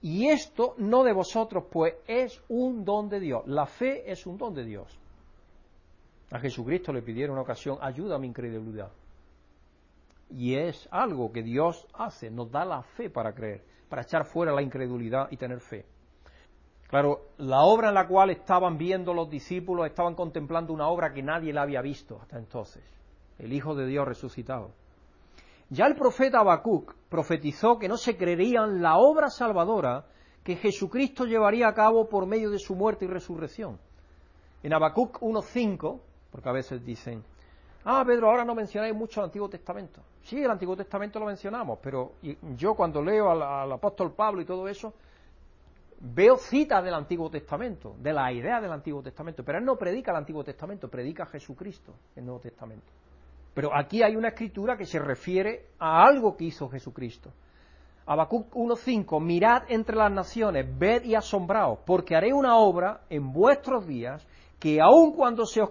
[0.03, 3.43] Y esto no de vosotros, pues es un don de Dios.
[3.47, 4.99] La fe es un don de Dios.
[6.31, 8.91] A Jesucristo le pidieron una ocasión, ayuda a mi incredulidad.
[10.31, 14.53] Y es algo que Dios hace, nos da la fe para creer, para echar fuera
[14.53, 15.85] la incredulidad y tener fe.
[16.91, 21.23] Claro, la obra en la cual estaban viendo los discípulos, estaban contemplando una obra que
[21.23, 22.83] nadie la había visto hasta entonces,
[23.39, 24.73] el Hijo de Dios resucitado.
[25.69, 30.05] Ya el profeta Habacuc profetizó que no se creerían la obra salvadora
[30.43, 33.79] que Jesucristo llevaría a cabo por medio de su muerte y resurrección.
[34.65, 36.01] En Habacuc 1.5
[36.31, 37.23] porque a veces dicen,
[37.85, 40.03] ah, Pedro, ahora no mencionáis mucho el Antiguo Testamento.
[40.23, 42.13] Sí, el Antiguo Testamento lo mencionamos, pero
[42.57, 44.95] yo cuando leo al, apóstol Pablo y todo eso,
[46.01, 50.11] veo citas del Antiguo Testamento, de la idea del Antiguo Testamento, pero él no predica
[50.11, 52.91] el Antiguo Testamento, predica a Jesucristo, el Nuevo Testamento.
[53.53, 57.31] Pero aquí hay una escritura que se refiere a algo que hizo Jesucristo.
[58.07, 63.87] Habacuc 1.5, mirad entre las naciones, ved y asombraos, porque haré una obra en vuestros
[63.87, 64.27] días
[64.59, 65.71] que aun cuando se os,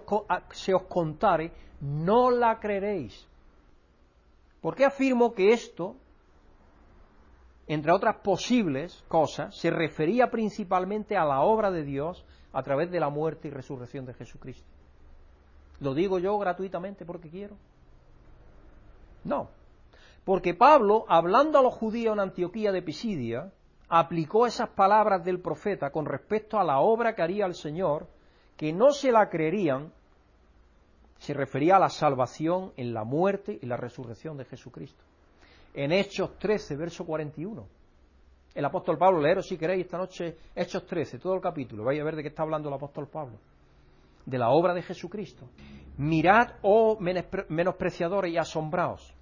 [0.52, 3.26] se os contare, no la creeréis.
[4.60, 5.96] ¿Por qué afirmo que esto
[7.72, 12.98] entre otras posibles cosas, se refería principalmente a la obra de Dios a través de
[12.98, 14.66] la muerte y resurrección de Jesucristo.
[15.78, 17.54] ¿Lo digo yo gratuitamente porque quiero?
[19.22, 19.50] No.
[20.24, 23.52] Porque Pablo, hablando a los judíos en Antioquía de Pisidia,
[23.88, 28.08] aplicó esas palabras del profeta con respecto a la obra que haría el Señor,
[28.56, 29.92] que no se la creerían,
[31.18, 35.04] se refería a la salvación en la muerte y la resurrección de Jesucristo.
[35.74, 37.66] En Hechos 13, verso 41.
[38.54, 42.04] El apóstol Pablo, leeros si queréis esta noche Hechos 13, todo el capítulo, vais a
[42.04, 43.38] ver de qué está hablando el apóstol Pablo
[44.26, 45.46] de la obra de Jesucristo.
[45.98, 49.14] Mirad, oh menospreciadores, y asombraos.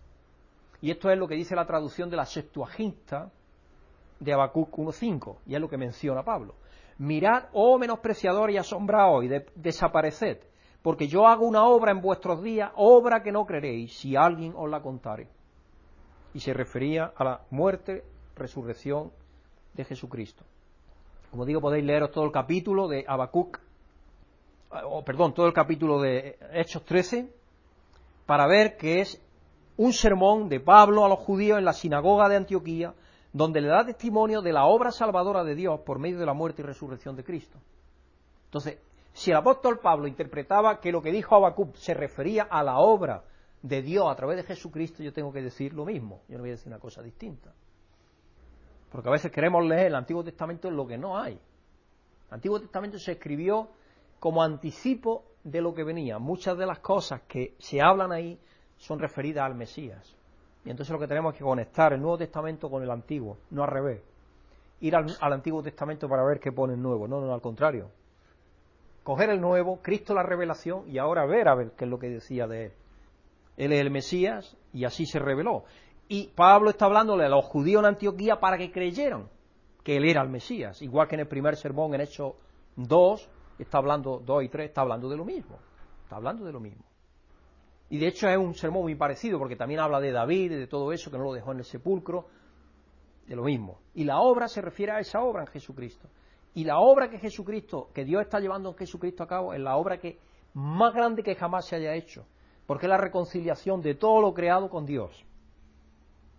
[0.80, 3.30] Y esto es lo que dice la traducción de la Septuaginta
[4.20, 6.54] de Habacuc 1.5, y es lo que menciona Pablo.
[6.98, 10.38] Mirad, oh menospreciadores, y asombraos, y desapareced,
[10.82, 14.68] porque yo hago una obra en vuestros días, obra que no creeréis, si alguien os
[14.70, 15.28] la contare.
[16.38, 18.04] Y se refería a la muerte,
[18.36, 19.10] resurrección
[19.74, 20.44] de Jesucristo.
[21.32, 23.58] Como digo, podéis leeros todo el capítulo de Habacuc
[24.84, 27.28] o perdón, todo el capítulo de Hechos 13,
[28.24, 29.20] para ver que es
[29.78, 32.94] un sermón de Pablo a los judíos en la sinagoga de Antioquía,
[33.32, 36.62] donde le da testimonio de la obra salvadora de Dios por medio de la muerte
[36.62, 37.58] y resurrección de Cristo.
[38.44, 38.78] Entonces,
[39.12, 43.24] si el apóstol Pablo interpretaba que lo que dijo Habacuc se refería a la obra
[43.62, 46.22] de Dios a través de Jesucristo, yo tengo que decir lo mismo.
[46.28, 47.52] Yo no voy a decir una cosa distinta.
[48.90, 51.34] Porque a veces queremos leer el Antiguo Testamento en lo que no hay.
[52.28, 53.68] El Antiguo Testamento se escribió
[54.18, 56.18] como anticipo de lo que venía.
[56.18, 58.38] Muchas de las cosas que se hablan ahí
[58.76, 60.16] son referidas al Mesías.
[60.64, 63.62] Y entonces lo que tenemos es que conectar el Nuevo Testamento con el Antiguo, no
[63.62, 64.02] al revés.
[64.80, 67.90] Ir al, Antiguo Testamento para ver qué pone el Nuevo, no, no, al contrario.
[69.02, 72.10] Coger el Nuevo, Cristo la revelación y ahora ver a ver qué es lo que
[72.10, 72.72] decía de él.
[73.58, 75.64] Él es el Mesías y así se reveló.
[76.06, 79.28] Y Pablo está hablándole a los judíos en Antioquía para que creyeran
[79.82, 82.34] que él era el Mesías, igual que en el primer sermón en Hechos
[82.76, 85.58] 2, está hablando, 2 y 3, está hablando de lo mismo.
[86.04, 86.84] Está hablando de lo mismo.
[87.90, 90.66] Y de hecho es un sermón muy parecido, porque también habla de David y de
[90.68, 92.26] todo eso, que no lo dejó en el sepulcro,
[93.26, 93.80] de lo mismo.
[93.94, 96.08] Y la obra se refiere a esa obra en Jesucristo.
[96.54, 99.76] Y la obra que Jesucristo, que Dios está llevando en Jesucristo a cabo, es la
[99.76, 100.18] obra que
[100.54, 102.24] más grande que jamás se haya hecho,
[102.68, 105.24] porque es la reconciliación de todo lo creado con Dios.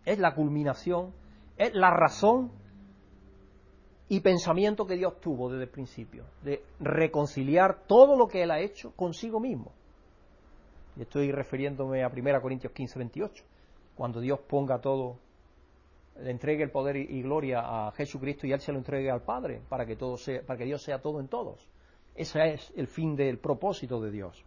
[0.06, 1.12] Es la culminación,
[1.58, 2.52] es la razón
[4.10, 8.60] y pensamiento que Dios tuvo desde el principio, de reconciliar todo lo que Él ha
[8.60, 9.72] hecho consigo mismo.
[10.98, 13.44] Y estoy refiriéndome a 1 Corintios 15, 28,
[13.96, 15.18] cuando Dios ponga todo,
[16.22, 19.64] le entregue el poder y gloria a Jesucristo y Él se lo entregue al Padre,
[19.68, 21.68] para que, todo sea, para que Dios sea todo en todos.
[22.14, 24.46] Ese es el fin del propósito de Dios.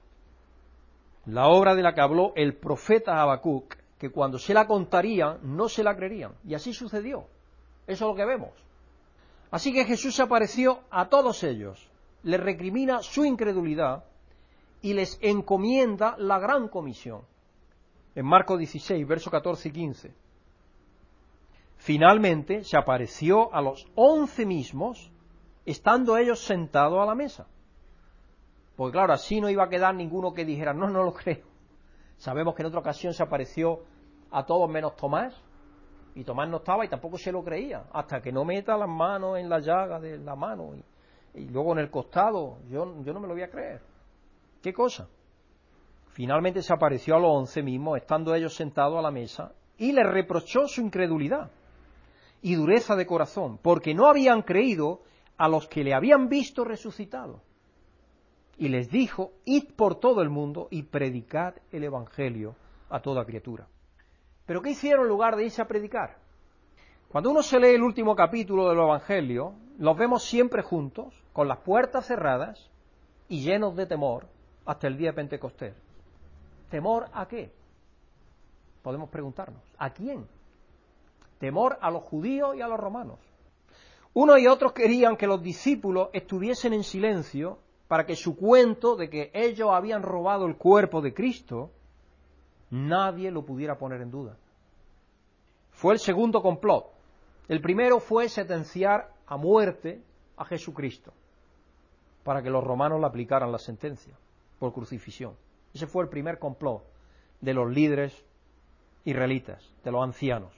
[1.27, 5.69] La obra de la que habló el profeta Habacuc, que cuando se la contarían no
[5.69, 6.33] se la creerían.
[6.45, 7.27] Y así sucedió.
[7.87, 8.51] Eso es lo que vemos.
[9.53, 11.89] Así que Jesús apareció a todos ellos,
[12.23, 14.05] les recrimina su incredulidad
[14.81, 17.23] y les encomienda la gran comisión.
[18.15, 20.15] En Marcos 16, versos 14 y 15.
[21.77, 25.11] Finalmente se apareció a los once mismos,
[25.67, 27.47] estando ellos sentados a la mesa.
[28.83, 31.47] Porque claro, así no iba a quedar ninguno que dijera, no, no lo creo.
[32.17, 33.85] Sabemos que en otra ocasión se apareció
[34.33, 35.41] a todos menos Tomás,
[36.17, 39.39] y Tomás no estaba y tampoco se lo creía, hasta que no meta las manos
[39.39, 40.75] en la llaga de la mano
[41.33, 42.59] y, luego en el costado.
[42.69, 43.83] Yo, yo no me lo voy a creer.
[44.61, 45.09] ¿Qué cosa?
[46.09, 50.11] Finalmente se apareció a los once mismos, estando ellos sentados a la mesa, y les
[50.11, 51.53] reprochó su incredulidad
[52.41, 55.03] y dureza de corazón, porque no habían creído
[55.37, 57.43] a los que le habían visto resucitado.
[58.59, 62.55] Y les dijo, id por todo el mundo y predicad el Evangelio
[62.91, 63.67] a toda criatura.
[64.47, 66.19] Pero ¿qué hicieron en lugar de irse a predicar?
[67.09, 71.59] Cuando uno se lee el último capítulo del Evangelio, los vemos siempre juntos, con las
[71.59, 72.71] puertas cerradas
[73.29, 74.27] y llenos de temor,
[74.65, 75.75] hasta el día de Pentecostés.
[76.71, 77.53] ¿Temor a qué?
[78.83, 79.63] Podemos preguntarnos.
[79.79, 80.27] ¿A quién?
[81.39, 83.19] Temor a los judíos y a los romanos.
[84.15, 87.59] Unos y otros querían que los discípulos estuviesen en silencio
[87.93, 91.73] para que su cuento de que ellos habían robado el cuerpo de Cristo
[92.71, 94.39] nadie lo pudiera poner en duda.
[95.73, 96.87] Fue el segundo complot.
[97.49, 100.01] El primero fue sentenciar a muerte
[100.39, 101.13] a Jesucristo
[102.25, 104.17] para que los romanos le aplicaran la sentencia
[104.59, 105.37] por crucifixión.
[105.75, 106.85] Ese fue el primer complot
[107.43, 108.25] de los líderes
[109.05, 110.55] israelitas, de los ancianos,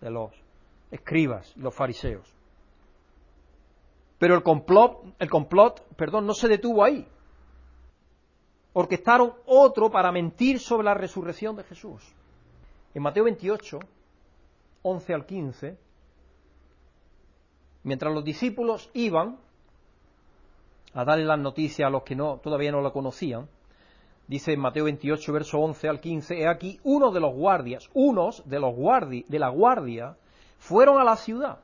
[0.00, 0.32] de los
[0.90, 2.35] escribas, los fariseos.
[4.18, 7.06] Pero el complot, el complot, perdón, no se detuvo ahí
[8.78, 12.02] orquestaron otro para mentir sobre la resurrección de Jesús.
[12.92, 13.78] En Mateo 28,
[14.82, 15.78] 11 al 15,
[17.86, 19.38] Mientras los discípulos iban
[20.92, 23.48] a darle las noticias a los que no, todavía no la conocían,
[24.26, 28.42] dice en Mateo 28, verso 11 al 15, he aquí, uno de los guardias, unos
[28.44, 30.16] de los guardi, de la guardia,
[30.58, 31.60] fueron a la ciudad.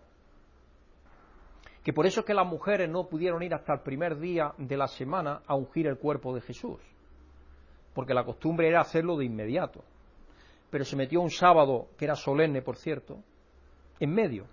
[1.82, 4.76] Que por eso es que las mujeres no pudieron ir hasta el primer día de
[4.76, 6.80] la semana a ungir el cuerpo de Jesús.
[7.94, 9.82] Porque la costumbre era hacerlo de inmediato.
[10.70, 13.18] Pero se metió un sábado, que era solemne, por cierto,
[14.00, 14.46] en medio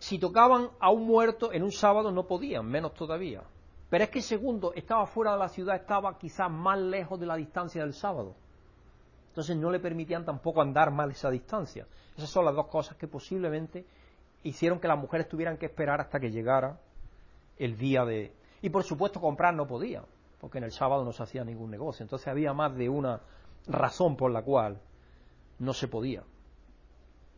[0.00, 3.42] si tocaban a un muerto en un sábado no podían, menos todavía.
[3.90, 7.36] Pero es que segundo, estaba fuera de la ciudad, estaba quizás más lejos de la
[7.36, 8.34] distancia del sábado.
[9.28, 11.86] Entonces no le permitían tampoco andar mal esa distancia.
[12.16, 13.84] Esas son las dos cosas que posiblemente
[14.42, 16.80] hicieron que las mujeres tuvieran que esperar hasta que llegara
[17.58, 18.32] el día de...
[18.62, 20.04] Y por supuesto comprar no podían,
[20.40, 22.02] porque en el sábado no se hacía ningún negocio.
[22.02, 23.20] Entonces había más de una
[23.66, 24.80] razón por la cual
[25.58, 26.22] no se podía.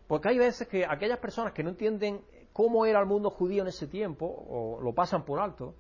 [0.07, 3.69] Porque hay veces que aquellas personas que no entienden cómo era el mundo judío en
[3.69, 5.75] ese tiempo, o lo pasan por alto,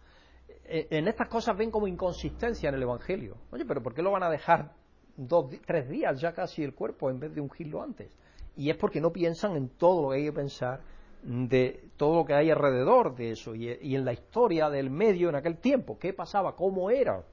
[0.64, 3.36] eh, en estas cosas ven como inconsistencia en el Evangelio.
[3.50, 4.72] Oye, pero ¿por qué lo van a dejar
[5.16, 8.16] dos, tres días ya casi el cuerpo en vez de ungirlo antes?
[8.56, 10.80] Y es porque no piensan en todo lo que hay que pensar
[11.22, 15.36] de todo lo que hay alrededor de eso y, en la historia del medio en
[15.36, 17.24] aquel tiempo, qué pasaba, cómo era,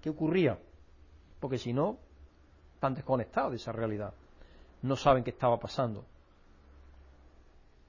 [0.00, 0.58] qué ocurría.
[1.40, 1.98] Porque si no,
[2.74, 4.12] están desconectados de esa realidad,
[4.82, 6.04] no saben qué estaba pasando.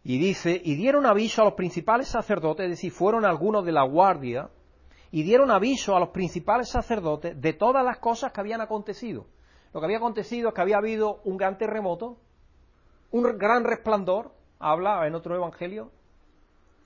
[0.04, 3.84] Y dice, y dieron aviso a los principales sacerdotes, es decir, fueron algunos de la
[3.84, 4.50] guardia,
[5.12, 9.26] y dieron aviso a los principales sacerdotes de todas las cosas que habían acontecido.
[9.74, 12.18] Lo que había acontecido es que había habido un gran terremoto,
[13.12, 15.92] un gran resplandor, habla en otro evangelio,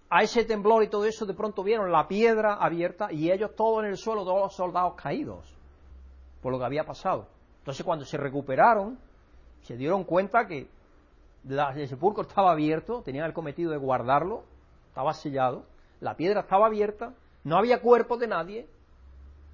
[0.10, 3.84] a ese temblor y todo eso de pronto vieron la piedra abierta y ellos todos
[3.84, 5.56] en el suelo, todos los soldados caídos,
[6.42, 7.28] por lo que había pasado.
[7.60, 8.98] Entonces cuando se recuperaron,
[9.62, 10.68] se dieron cuenta que
[11.48, 14.44] el sepulcro estaba abierto, tenían el cometido de guardarlo,
[14.88, 15.64] estaba sellado,
[16.00, 18.68] la piedra estaba abierta, no había cuerpo de nadie.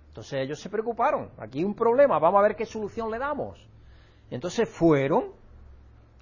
[0.08, 3.67] Entonces ellos se preocuparon, aquí hay un problema, vamos a ver qué solución le damos.
[4.30, 5.34] Entonces fueron,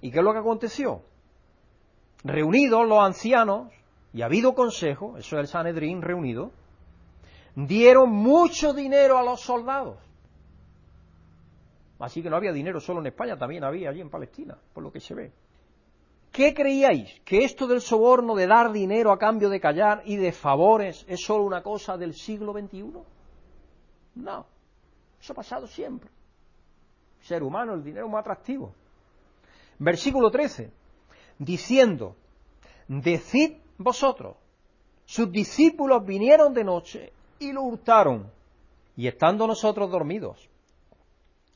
[0.00, 1.02] ¿y qué es lo que aconteció?
[2.24, 3.70] Reunidos los ancianos,
[4.14, 6.52] y ha habido consejo, eso es el Sanedrín reunido,
[7.54, 9.98] dieron mucho dinero a los soldados.
[11.98, 14.90] Así que no había dinero solo en España, también había allí en Palestina, por lo
[14.90, 15.32] que se ve.
[16.32, 17.20] ¿Qué creíais?
[17.24, 21.24] ¿Que esto del soborno, de dar dinero a cambio de callar y de favores es
[21.24, 22.92] solo una cosa del siglo XXI?
[24.16, 24.46] No,
[25.20, 26.10] eso ha pasado siempre.
[27.20, 28.74] Ser humano, el dinero es muy atractivo.
[29.78, 30.72] Versículo 13,
[31.38, 32.16] diciendo,
[32.88, 34.36] decid vosotros,
[35.04, 38.30] sus discípulos vinieron de noche y lo hurtaron,
[38.96, 40.48] y estando nosotros dormidos.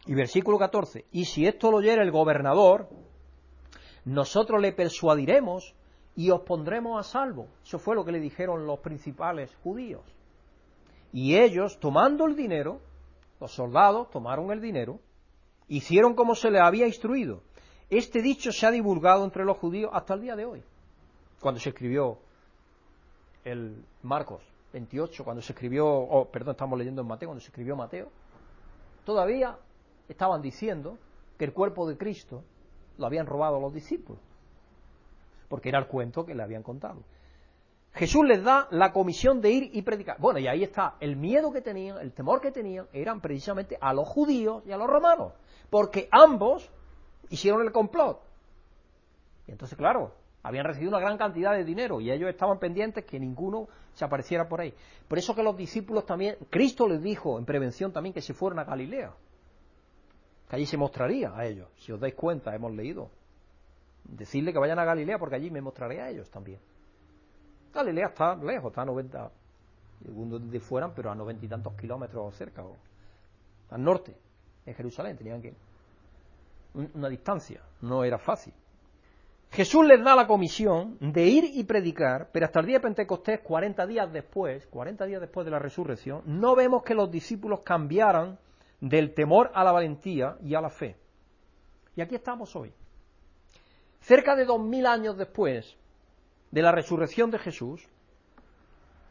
[0.06, 2.88] Y versículo 14, y si esto lo oyera el gobernador,
[4.04, 5.74] nosotros le persuadiremos
[6.16, 7.48] y os pondremos a salvo.
[7.62, 10.02] Eso fue lo que le dijeron los principales judíos.
[11.12, 12.80] Y ellos, tomando el dinero,
[13.40, 14.98] los soldados tomaron el dinero,
[15.68, 17.42] hicieron como se les había instruido.
[17.90, 20.62] Este dicho se ha divulgado entre los judíos hasta el día de hoy.
[21.40, 22.18] Cuando se escribió
[23.44, 27.76] el Marcos 28, cuando se escribió, oh, perdón, estamos leyendo en Mateo, cuando se escribió
[27.76, 28.10] Mateo,
[29.04, 29.56] todavía
[30.08, 30.98] estaban diciendo
[31.38, 32.42] que el cuerpo de Cristo
[32.98, 34.20] lo habían robado los discípulos,
[35.48, 37.02] porque era el cuento que le habían contado.
[37.94, 40.18] Jesús les da la comisión de ir y predicar.
[40.18, 43.94] Bueno, y ahí está, el miedo que tenían, el temor que tenían, eran precisamente a
[43.94, 45.32] los judíos y a los romanos,
[45.70, 46.70] porque ambos
[47.30, 48.20] hicieron el complot.
[49.46, 53.18] Y entonces, claro, habían recibido una gran cantidad de dinero y ellos estaban pendientes que
[53.18, 54.74] ninguno se apareciera por ahí.
[55.06, 58.58] Por eso que los discípulos también, Cristo les dijo en prevención también que se fueran
[58.58, 59.12] a Galilea
[60.48, 61.68] que allí se mostraría a ellos.
[61.76, 63.10] Si os dais cuenta, hemos leído.
[64.04, 66.58] Decirle que vayan a Galilea porque allí me mostraré a ellos también.
[67.74, 69.30] Galilea está lejos, está a 90,
[70.02, 72.76] según de fueran, pero a noventa y tantos kilómetros cerca, o
[73.70, 74.16] al norte,
[74.64, 75.54] en Jerusalén, tenían que
[76.74, 78.54] una distancia, no era fácil.
[79.50, 83.40] Jesús les da la comisión de ir y predicar, pero hasta el día de Pentecostés,
[83.40, 88.38] 40 días después, 40 días después de la resurrección, no vemos que los discípulos cambiaran
[88.80, 90.96] del temor a la valentía y a la fe.
[91.96, 92.72] Y aquí estamos hoy.
[94.00, 95.76] Cerca de dos mil años después
[96.50, 97.88] de la resurrección de Jesús,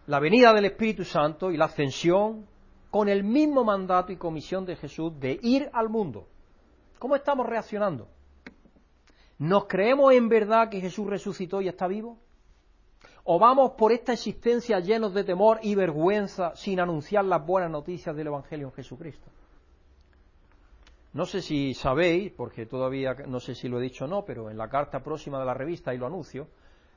[0.06, 2.48] la venida del Espíritu Santo y la ascensión
[2.90, 6.28] con el mismo mandato y comisión de Jesús de ir al mundo.
[7.00, 8.08] ¿Cómo estamos reaccionando?
[9.40, 12.18] ¿Nos creemos en verdad que Jesús resucitó y está vivo?
[13.24, 18.16] ¿O vamos por esta existencia llenos de temor y vergüenza sin anunciar las buenas noticias
[18.16, 19.30] del Evangelio en Jesucristo?
[21.14, 24.50] No sé si sabéis, porque todavía no sé si lo he dicho o no, pero
[24.50, 26.48] en la carta próxima de la revista, y lo anuncio,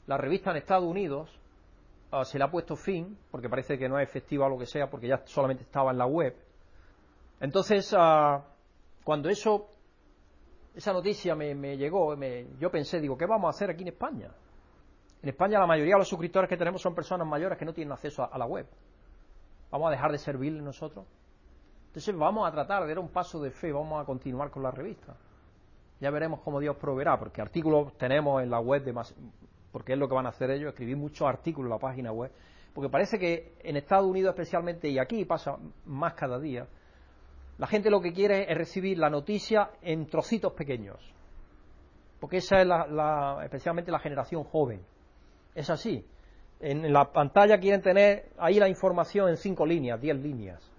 [0.07, 1.31] la revista en Estados Unidos
[2.11, 4.67] ah, se le ha puesto fin, porque parece que no es efectiva o lo que
[4.67, 6.37] sea, porque ya solamente estaba en la web.
[7.41, 8.45] Entonces, ah,
[9.05, 9.69] cuando eso,
[10.75, 12.15] esa noticia me, llegó,
[12.59, 14.31] yo pensé, digo, ¿qué vamos a hacer aquí en España?
[15.23, 17.93] En España la mayoría de los suscriptores que tenemos son personas mayores que no tienen
[17.93, 18.67] acceso a, la web.
[19.71, 21.07] ¿Vamos a dejar de servirle nosotros?
[21.89, 24.71] Entonces vamos a tratar de dar un paso de fe, vamos a continuar con la
[24.71, 25.17] revista.
[26.01, 29.15] Ya veremos cómo Dios proveerá, porque artículos tenemos en la web, de más,
[29.71, 32.33] porque es lo que van a hacer ellos, escribir muchos artículos en la página web,
[32.73, 36.67] porque parece que en Estados Unidos especialmente, y aquí pasa más cada día,
[37.61, 40.99] la gente lo que quiere es recibir la noticia en trocitos pequeños,
[42.19, 44.81] porque esa es la, especialmente la generación joven.
[45.55, 46.03] Es así.
[46.59, 50.73] En la pantalla quieren tener ahí la información en cinco líneas, diez líneas.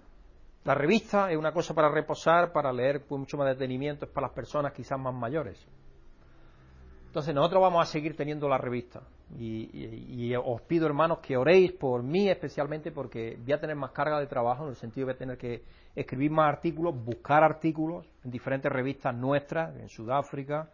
[0.64, 4.26] La revista es una cosa para reposar, para leer con mucho más detenimiento, es para
[4.26, 5.64] las personas quizás más mayores.
[7.12, 9.02] Entonces nosotros vamos a seguir teniendo la revista
[9.38, 14.18] y, os pido hermanos que oréis por mí especialmente porque voy a tener más carga
[14.18, 15.62] de trabajo en el sentido de tener que
[15.94, 20.70] escribir más artículos, buscar artículos en diferentes revistas nuestras, en Sudáfrica,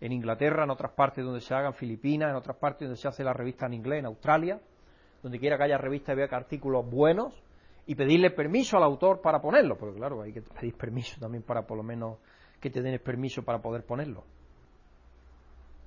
[0.00, 3.22] en Inglaterra, en otras partes donde se hagan, Filipinas, en otras partes donde se hace
[3.22, 4.58] la revista en inglés, en Australia,
[5.22, 7.34] donde quiera que haya revistas y vea artículos buenos
[7.84, 11.66] y pedirle permiso al autor para ponerlo, porque claro, hay que pedir permiso también para
[11.66, 12.16] por lo menos
[12.62, 14.24] que te den el permiso para poder ponerlo.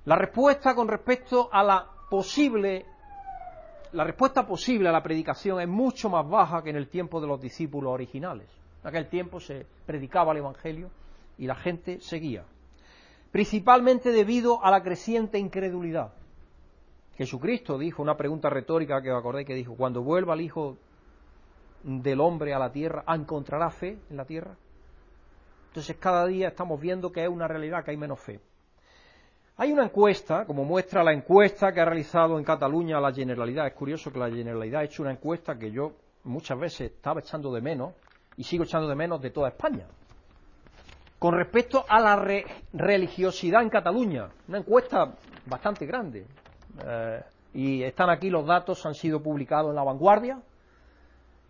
[0.06, 2.86] La respuesta con respecto a la posible,
[3.92, 7.26] la respuesta posible a la predicación es mucho más baja que en el tiempo de
[7.26, 8.48] los discípulos originales.
[8.82, 10.90] En aquel tiempo se predicaba el Evangelio
[11.36, 12.44] y la gente seguía.
[13.30, 16.14] Principalmente debido a la creciente incredulidad.
[17.16, 20.78] Jesucristo dijo una pregunta retórica que os acordáis que dijo, cuando vuelva el Hijo
[21.82, 24.56] del hombre a la tierra, ¿encontrará fe en la tierra?
[25.68, 28.40] Entonces cada día estamos viendo que es una realidad que hay menos fe.
[29.60, 33.66] Hay una encuesta, como muestra la encuesta que ha realizado en Cataluña la Generalidad.
[33.66, 35.92] Es curioso que la Generalidad ha hecho una encuesta que yo
[36.24, 37.92] muchas veces estaba echando de menos
[38.38, 39.84] y sigo echando de menos de toda España.
[41.18, 42.42] Con respecto a la
[42.72, 45.12] religiosidad en Cataluña, una encuesta
[45.44, 46.24] bastante grande.
[46.82, 50.40] Eh, y están aquí los datos, han sido publicados en La Vanguardia.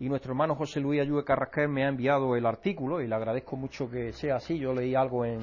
[0.01, 3.55] Y nuestro hermano José Luis Ayude Carrasquer me ha enviado el artículo y le agradezco
[3.55, 4.59] mucho que sea así.
[4.59, 5.39] Yo leí algo en,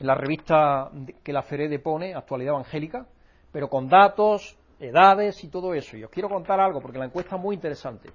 [0.00, 0.90] en la revista
[1.22, 3.06] que la FEREDE pone, Actualidad Evangélica,
[3.52, 5.94] pero con datos, edades y todo eso.
[5.98, 8.08] Y os quiero contar algo, porque la encuesta es muy interesante.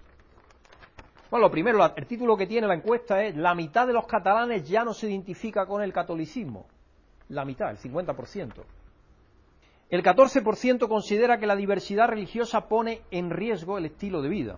[1.30, 4.68] Bueno, lo primero, el título que tiene la encuesta es La mitad de los catalanes
[4.68, 6.66] ya no se identifica con el catolicismo.
[7.30, 8.64] La mitad, el 50%.
[9.88, 14.58] El 14% considera que la diversidad religiosa pone en riesgo el estilo de vida.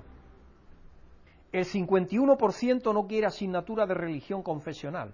[1.51, 5.13] El 51% no quiere asignatura de religión confesional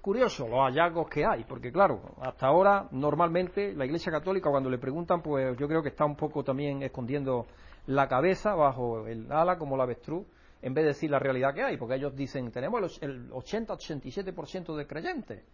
[0.00, 4.78] curioso los hallazgos que hay, porque claro, hasta ahora normalmente la Iglesia Católica cuando le
[4.78, 7.46] preguntan, pues yo creo que está un poco también escondiendo
[7.86, 10.26] la cabeza bajo el ala como la avestruz,
[10.62, 14.86] en vez de decir la realidad que hay, porque ellos dicen, tenemos el 80-87% de
[14.86, 15.44] creyentes.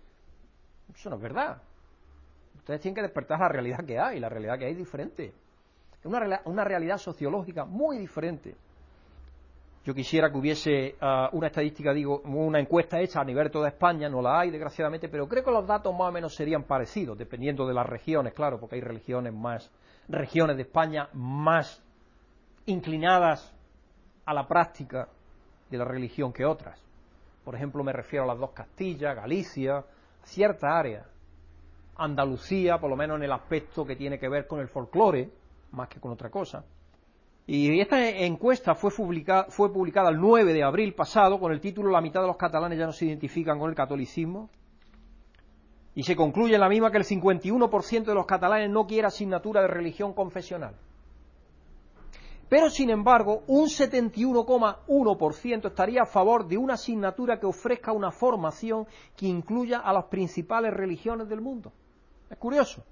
[0.94, 1.62] Eso no es verdad.
[2.56, 5.32] Ustedes tienen que despertar la realidad que hay, la realidad que hay es diferente.
[6.00, 8.56] Es una, una realidad sociológica muy diferente.
[9.86, 13.68] Yo quisiera que hubiese ah, una estadística, digo, una encuesta hecha a nivel de toda
[13.68, 17.16] España, no la hay, desgraciadamente, pero creo que los datos más o menos serían parecidos,
[17.16, 19.70] dependiendo de las regiones, claro, porque hay regiones más,
[20.08, 21.84] regiones de España más
[22.66, 23.54] inclinadas
[24.24, 25.06] a la práctica
[25.70, 26.82] de la religión que otras.
[27.44, 29.84] Por ejemplo, me refiero a las dos Castillas, Galicia,
[30.24, 31.06] cierta área.
[31.94, 35.30] Andalucía, por lo menos en el aspecto que tiene que ver con el folclore,
[35.70, 36.64] más que con otra cosa.
[37.48, 42.20] Y esta encuesta fue publicada, el 9 de abril pasado con el título La mitad
[42.20, 44.50] de los catalanes ya no se identifican con el catolicismo.
[45.94, 49.62] Y se concluye en la misma que el 51% de los catalanes no quiere asignatura
[49.62, 50.74] de religión confesional.
[52.48, 58.88] Pero, sin embargo, un 71,1% estaría a favor de una asignatura que ofrezca una formación
[59.16, 61.72] que incluya a las principales religiones del mundo.
[62.28, 62.82] Es curioso.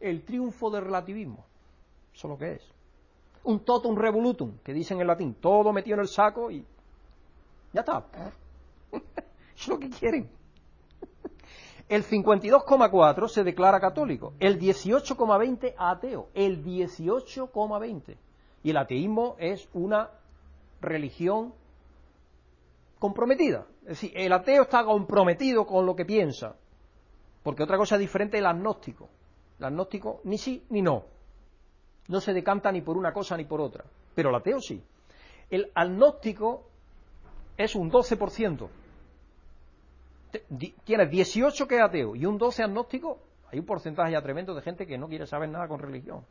[0.00, 1.46] El triunfo del relativismo.
[2.12, 2.75] Eso es lo que es
[3.46, 6.64] un totum revolutum, que dicen en latín, todo metido en el saco y
[7.72, 8.04] ya está.
[9.56, 10.28] es lo que quieren.
[11.88, 18.16] El 52,4 se declara católico, el 18,20 ateo, el 18,20.
[18.64, 20.10] Y el ateísmo es una
[20.80, 21.54] religión
[22.98, 23.66] comprometida.
[23.82, 26.56] Es decir, el ateo está comprometido con lo que piensa.
[27.44, 29.08] Porque otra cosa diferente es el agnóstico.
[29.60, 31.15] El agnóstico ni sí ni no
[32.08, 33.84] no se decanta ni por una cosa ni por otra,
[34.14, 34.82] pero el ateo sí.
[35.50, 36.64] El agnóstico
[37.56, 38.68] es un 12%.
[40.84, 43.18] Tienes 18 que es ateo y un 12 agnóstico,
[43.50, 46.24] Hay un porcentaje ya tremendo de gente que no quiere saber nada con religión.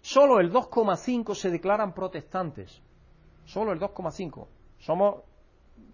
[0.00, 2.80] Solo el 2,5 se declaran protestantes.
[3.44, 4.46] Solo el 2,5.
[4.78, 5.22] Somos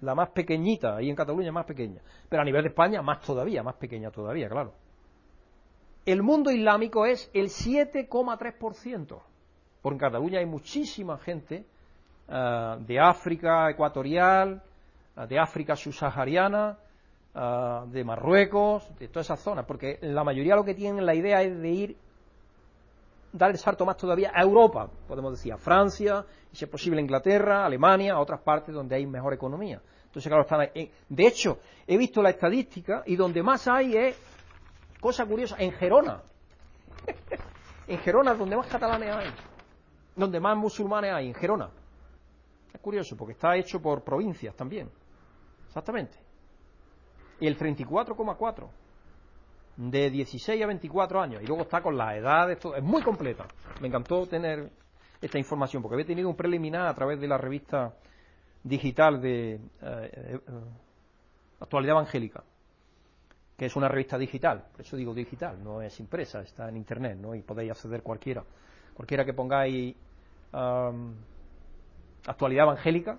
[0.01, 2.01] la más pequeñita, ahí en Cataluña más pequeña.
[2.29, 4.73] Pero a nivel de España más todavía, más pequeña todavía, claro.
[6.07, 9.21] El mundo islámico es el 7,3%.
[9.83, 11.65] Porque en Cataluña hay muchísima gente
[12.29, 14.63] eh, de África ecuatorial,
[15.17, 16.79] eh, de África subsahariana,
[17.35, 21.43] eh, de Marruecos, de todas esas zonas, porque la mayoría lo que tienen la idea
[21.43, 21.97] es de ir,
[23.33, 26.99] dar el salto más todavía a Europa, podemos decir, a Francia, y si es posible
[26.99, 29.81] a Inglaterra, Alemania, a otras partes donde hay mejor economía.
[30.05, 30.91] Entonces, claro, están ahí.
[31.09, 34.17] De hecho, he visto la estadística y donde más hay es,
[35.01, 36.23] cosa curiosa, en Gerona.
[37.87, 39.31] en Gerona donde más catalanes hay,
[40.15, 41.71] donde más musulmanes hay, en Gerona.
[42.73, 44.91] Es curioso, porque está hecho por provincias también.
[45.67, 46.19] Exactamente.
[47.41, 48.69] Y el 34,4
[49.77, 51.43] de 16 a 24 años.
[51.43, 52.77] Y luego está con las edades, todo.
[52.77, 53.47] Es muy completa.
[53.81, 54.71] Me encantó tener
[55.21, 57.95] esta información, porque había tenido un preliminar a través de la revista
[58.63, 60.41] digital de eh, eh,
[61.61, 62.43] Actualidad Evangélica,
[63.61, 64.65] que es una revista digital.
[64.73, 67.35] Por eso digo digital, no es impresa, está en Internet, ¿no?
[67.35, 68.43] Y podéis acceder cualquiera.
[68.95, 69.95] Cualquiera que pongáis
[72.27, 73.19] actualidad evangélica,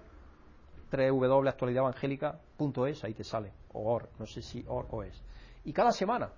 [0.92, 5.24] www.actualidadevangélica.es, ahí te sale, o or, no sé si or o es.
[5.64, 6.32] Y cada semana,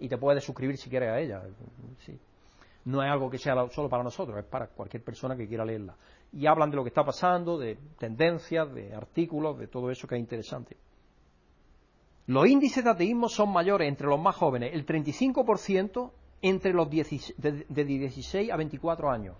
[0.00, 1.40] y te puedes suscribir si quieres a ella.
[2.00, 2.18] Sí.
[2.86, 5.94] No es algo que sea solo para nosotros, es para cualquier persona que quiera leerla.
[6.32, 10.16] Y hablan de lo que está pasando, de tendencias, de artículos, de todo eso que
[10.16, 10.76] es interesante.
[12.26, 16.10] Los índices de ateísmo son mayores entre los más jóvenes, el 35%
[16.42, 19.36] entre los de 16 a 24 años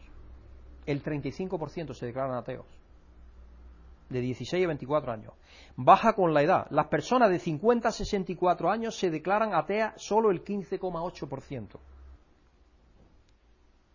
[0.86, 2.66] el 35% se declaran ateos.
[4.08, 5.32] De 16 a 24 años.
[5.76, 6.66] Baja con la edad.
[6.70, 11.78] Las personas de 50 a 64 años se declaran ateas solo el 15,8%.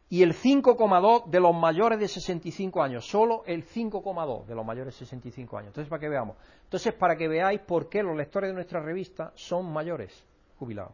[0.09, 3.07] Y el 5,2 de los mayores de 65 años.
[3.07, 5.67] Solo el 5,2 de los mayores de 65 años.
[5.67, 6.35] Entonces, para que veamos.
[6.63, 10.25] Entonces, para que veáis por qué los lectores de nuestra revista son mayores
[10.57, 10.93] jubilados.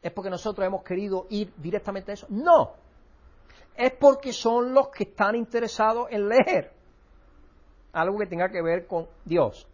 [0.00, 2.26] ¿Es porque nosotros hemos querido ir directamente a eso?
[2.30, 2.72] No
[3.80, 6.70] es porque son los que están interesados en leer
[7.92, 9.66] algo que tenga que ver con Dios,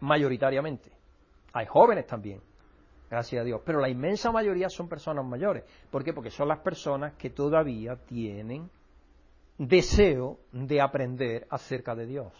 [0.00, 0.90] mayoritariamente.
[1.52, 2.42] Hay jóvenes también,
[3.12, 5.64] gracias a Dios, pero la inmensa mayoría son personas mayores.
[5.90, 6.14] ¿Por qué?
[6.14, 8.70] Porque son las personas que todavía tienen
[9.58, 12.32] deseo de aprender acerca de Dios.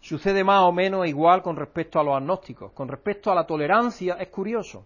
[0.00, 2.72] Sucede más o menos igual con respecto a los agnósticos.
[2.72, 4.84] Con respecto a la tolerancia, es curioso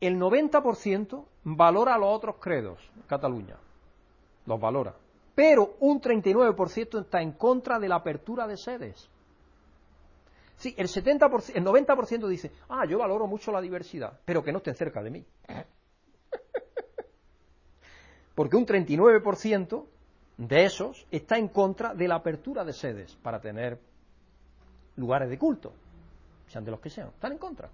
[0.00, 3.56] el 90% valora los otros credos, Cataluña,
[4.46, 4.94] los valora,
[5.34, 9.10] pero un 39% está en contra de la apertura de sedes.
[10.60, 14.58] Sí, el, 70%, el 90% dice, ah, yo valoro mucho la diversidad, pero que no
[14.58, 15.24] estén cerca de mí.
[18.34, 19.86] Porque un 39%
[20.36, 23.80] de esos está en contra de la apertura de sedes para tener
[24.96, 25.72] lugares de culto,
[26.46, 27.70] sean de los que sean, están en contra.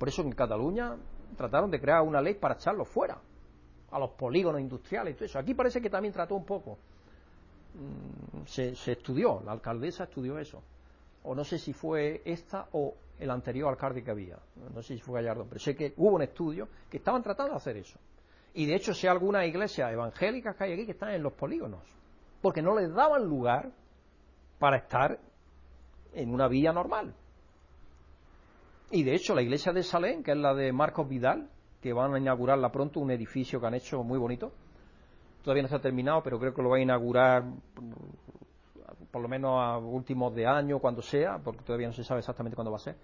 [0.00, 0.96] Por eso en Cataluña
[1.36, 3.20] trataron de crear una ley para echarlos fuera,
[3.92, 5.38] a los polígonos industriales y todo eso.
[5.38, 6.76] Aquí parece que también trató un poco.
[7.74, 10.60] Mm, se, estudió, la alcaldesa estudió eso.
[11.28, 14.38] O no sé si fue esta o el anterior alcalde que había.
[14.74, 17.58] No sé si fue Gallardo, pero sé que hubo un estudio que estaban tratando de
[17.58, 17.98] hacer eso.
[18.54, 21.82] Y de hecho, sé algunas iglesias evangélicas que hay aquí que están en los polígonos,
[22.40, 23.70] porque no les daban lugar
[24.58, 25.18] para estar
[26.14, 27.14] en una vía normal.
[28.90, 31.50] Y de hecho, la iglesia de Salén, que es la de Marcos Vidal,
[31.82, 34.50] que van a inaugurarla pronto, un edificio que han hecho muy bonito.
[35.42, 37.44] Todavía no está terminado, pero creo que lo va a inaugurar
[39.10, 42.54] por lo menos a últimos de año, cuando sea, porque todavía no se sabe exactamente
[42.54, 42.96] cuándo va a ser.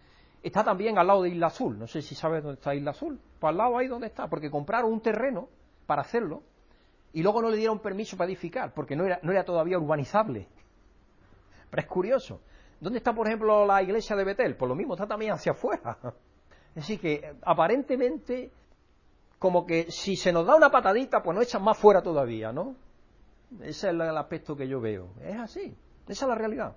[0.42, 1.78] Está también al lado de Isla Azul.
[1.78, 3.18] No sé si sabes dónde está Isla Azul.
[3.40, 5.48] Pues al lado ahí donde está, porque compraron un terreno
[5.86, 6.42] para hacerlo
[7.14, 10.48] y luego no le dieron permiso para edificar, porque no era, no era todavía urbanizable.
[11.70, 12.40] Pero es curioso.
[12.80, 14.56] ¿Dónde está, por ejemplo, la iglesia de Betel?
[14.56, 15.96] Pues lo mismo, está también hacia afuera.
[16.74, 18.50] Decir, que aparentemente,
[19.38, 22.74] como que si se nos da una patadita, pues nos echan más fuera todavía, ¿no?
[23.60, 25.10] Ese es el aspecto que yo veo.
[25.22, 25.76] Es así,
[26.08, 26.76] esa es la realidad.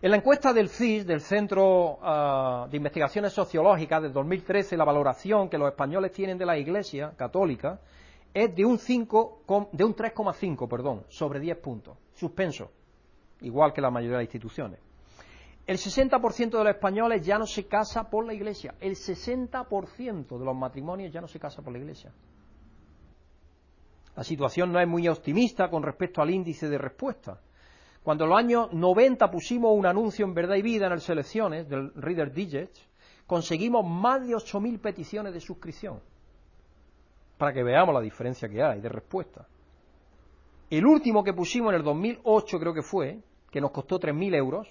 [0.00, 5.48] En la encuesta del CIS, del Centro ah, de Investigaciones Sociológicas, del 2013, la valoración
[5.48, 7.80] que los españoles tienen de la Iglesia católica
[8.32, 9.42] es de un 5,
[9.72, 12.70] de un 3,5, perdón, sobre 10 puntos, suspenso,
[13.40, 14.78] igual que la mayoría de las instituciones.
[15.66, 18.74] El 60% de los españoles ya no se casa por la iglesia.
[18.80, 22.10] El 60% de los matrimonios ya no se casa por la iglesia.
[24.16, 27.40] La situación no es muy optimista con respecto al índice de respuesta.
[28.02, 31.68] Cuando en los años 90 pusimos un anuncio en Verdad y Vida en las selecciones
[31.68, 32.78] del Reader Digest,
[33.26, 36.00] conseguimos más de 8.000 peticiones de suscripción.
[37.36, 39.46] Para que veamos la diferencia que hay de respuesta.
[40.70, 43.20] El último que pusimos en el 2008 creo que fue,
[43.50, 44.68] que nos costó 3.000 euros,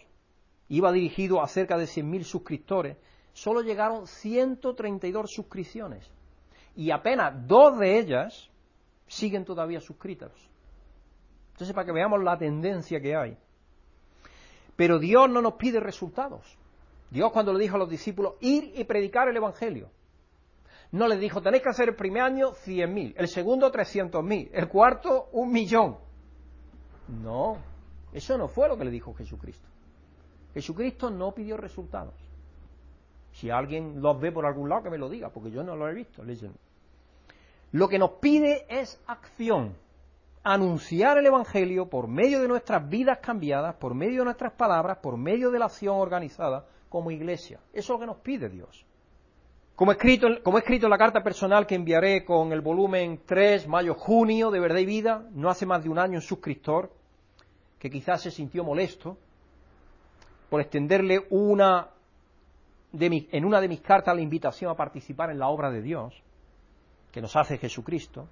[0.70, 2.98] iba dirigido a cerca de 100.000 suscriptores,
[3.34, 6.12] solo llegaron 132 suscripciones.
[6.76, 8.50] Y apenas dos de ellas
[9.08, 10.32] siguen todavía suscritas.
[11.58, 13.36] Entonces, para que veamos la tendencia que hay.
[14.76, 16.56] Pero Dios no nos pide resultados.
[17.10, 19.90] Dios cuando le dijo a los discípulos ir y predicar el Evangelio,
[20.92, 25.30] no les dijo, tenéis que hacer el primer año 100.000, el segundo 300.000, el cuarto
[25.32, 25.98] un millón.
[27.08, 27.58] No,
[28.14, 29.68] eso no fue lo que le dijo Jesucristo.
[30.54, 32.14] Jesucristo no pidió resultados.
[33.32, 35.90] Si alguien los ve por algún lado, que me lo diga, porque yo no lo
[35.90, 36.24] he visto.
[37.72, 39.76] Lo que nos pide es acción.
[40.50, 45.18] Anunciar el Evangelio por medio de nuestras vidas cambiadas, por medio de nuestras palabras, por
[45.18, 47.60] medio de la acción organizada como iglesia.
[47.74, 48.86] Eso es lo que nos pide Dios.
[49.76, 53.24] Como he, escrito, como he escrito en la carta personal que enviaré con el volumen
[53.26, 56.94] 3, mayo-junio de Verdad y Vida, no hace más de un año un suscriptor
[57.78, 59.18] que quizás se sintió molesto
[60.50, 61.90] por extenderle una
[62.94, 66.24] en una de mis cartas la invitación a participar en la obra de Dios,
[67.12, 68.30] que nos hace Jesucristo,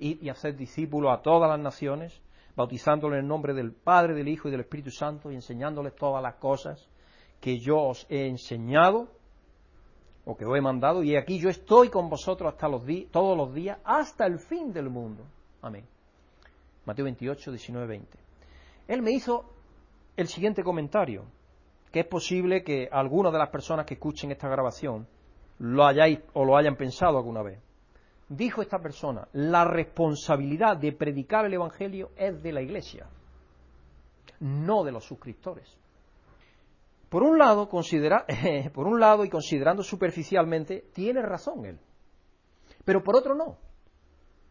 [0.00, 2.20] y, hacer discípulos a todas las naciones,
[2.56, 6.22] bautizándoles en el nombre del Padre, del Hijo y del Espíritu Santo, y enseñándoles todas
[6.22, 6.88] las cosas
[7.40, 9.08] que yo os he enseñado,
[10.24, 13.54] o que os he mandado, y aquí yo estoy con vosotros hasta los todos los
[13.54, 15.24] días, hasta el fin del mundo.
[15.62, 15.86] Amén.
[16.86, 18.18] Mateo 28, 19, 20.
[18.88, 19.44] Él me hizo
[20.16, 21.24] el siguiente comentario
[21.92, 25.06] que es posible que algunas de las personas que escuchen esta grabación
[25.58, 27.58] lo hayáis o lo hayan pensado alguna vez.
[28.30, 33.08] Dijo esta persona, la responsabilidad de predicar el Evangelio es de la Iglesia,
[34.38, 35.76] no de los suscriptores.
[37.08, 38.24] Por un lado, considera,
[38.72, 41.80] por un lado y considerando superficialmente, tiene razón él.
[42.84, 43.58] Pero por otro no.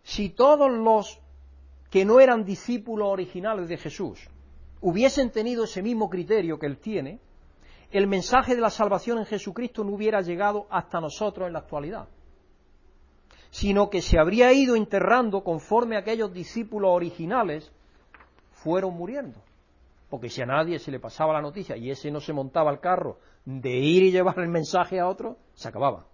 [0.03, 1.21] Si todos los
[1.89, 4.29] que no eran discípulos originales de Jesús
[4.81, 7.21] hubiesen tenido ese mismo criterio que él tiene,
[7.91, 12.09] el mensaje de la salvación en Jesucristo no hubiera llegado hasta nosotros en la actualidad,
[13.51, 17.71] sino que se habría ido enterrando conforme aquellos discípulos originales
[18.51, 19.39] fueron muriendo.
[20.09, 22.79] Porque si a nadie se le pasaba la noticia y ese no se montaba al
[22.79, 26.05] carro de ir y llevar el mensaje a otro, se acababa.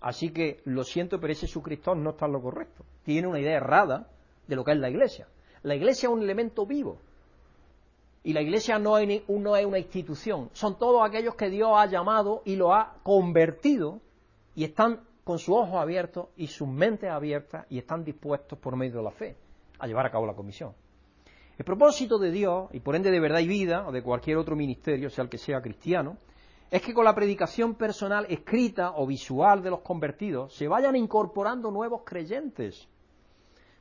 [0.00, 2.84] Así que lo siento, pero ese suscriptor no está en lo correcto.
[3.04, 4.08] Tiene una idea errada
[4.46, 5.26] de lo que es la iglesia.
[5.62, 7.00] La iglesia es un elemento vivo.
[8.22, 12.56] Y la iglesia no, es una institución, son todos aquellos que Dios ha llamado y
[12.56, 14.00] lo ha convertido
[14.54, 18.96] y están con sus ojos abiertos y sus mentes abiertas y están dispuestos por medio
[18.96, 19.36] de la fe
[19.78, 20.72] a llevar a cabo la comisión.
[21.58, 24.56] El propósito de Dios, y por ende de verdad y vida, o de cualquier otro
[24.56, 26.16] ministerio, sea el que sea cristiano,
[26.70, 31.70] es que con la predicación personal escrita o visual de los convertidos se vayan incorporando
[31.70, 32.88] nuevos creyentes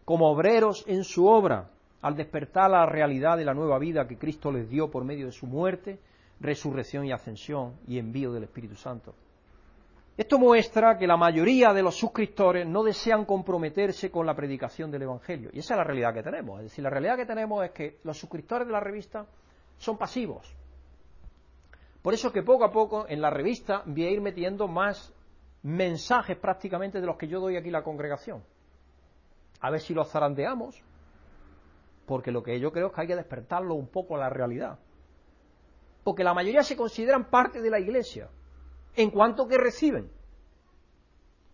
[0.03, 1.71] como obreros en su obra,
[2.01, 5.31] al despertar la realidad de la nueva vida que Cristo les dio por medio de
[5.31, 5.97] su muerte,
[6.41, 9.15] resurrección y ascensión y envío del Espíritu Santo.
[10.17, 15.03] Esto muestra que la mayoría de los suscriptores no desean comprometerse con la predicación del
[15.03, 15.51] Evangelio.
[15.53, 16.57] Y esa es la realidad que tenemos.
[16.59, 19.27] Es decir, la realidad que tenemos es que los suscriptores de la revista
[19.77, 20.55] son pasivos.
[22.01, 25.13] Por eso que poco a poco en la revista voy a ir metiendo más
[25.61, 28.43] mensajes prácticamente de los que yo doy aquí a la congregación.
[29.59, 30.81] A ver si los zarandeamos,
[32.07, 34.79] porque lo que yo creo es que hay que despertarlo un poco a la realidad.
[36.03, 38.29] Porque la mayoría se consideran parte de la iglesia,
[38.97, 40.09] en cuanto que reciben,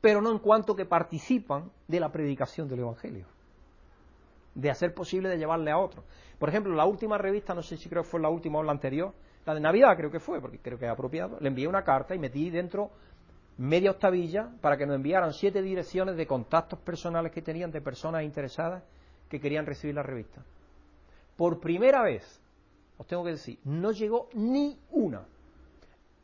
[0.02, 3.26] pero no en cuanto que participan de la predicación del Evangelio,
[4.56, 6.04] de hacer posible de llevarle a otro.
[6.40, 8.72] Por ejemplo, la última revista, no sé si creo que fue la última o la
[8.72, 9.14] anterior,
[9.46, 12.16] la de Navidad creo que fue, porque creo que es apropiado, le envié una carta
[12.16, 12.92] y metí dentro
[13.58, 18.24] media octavilla para que nos enviaran siete direcciones de contactos personales que tenían de personas
[18.24, 18.84] interesadas
[19.30, 20.42] que querían recibir la revista.
[21.36, 22.42] Por primera vez,
[22.98, 25.26] os tengo que decir, no llegó ni una,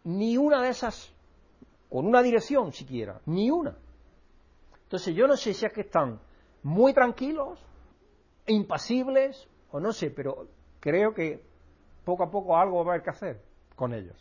[0.03, 1.13] ni una de esas,
[1.89, 3.75] con una dirección siquiera, ni una.
[4.83, 6.19] Entonces yo no sé si es que están
[6.63, 7.59] muy tranquilos,
[8.47, 10.47] impasibles, o no sé, pero
[10.79, 11.43] creo que
[12.03, 13.41] poco a poco algo va a haber que hacer
[13.75, 14.17] con ellos.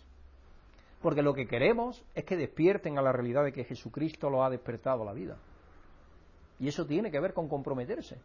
[1.01, 4.51] Porque lo que queremos es que despierten a la realidad de que Jesucristo lo ha
[4.51, 5.37] despertado a la vida.
[6.59, 8.19] Y eso tiene que ver con comprometerse.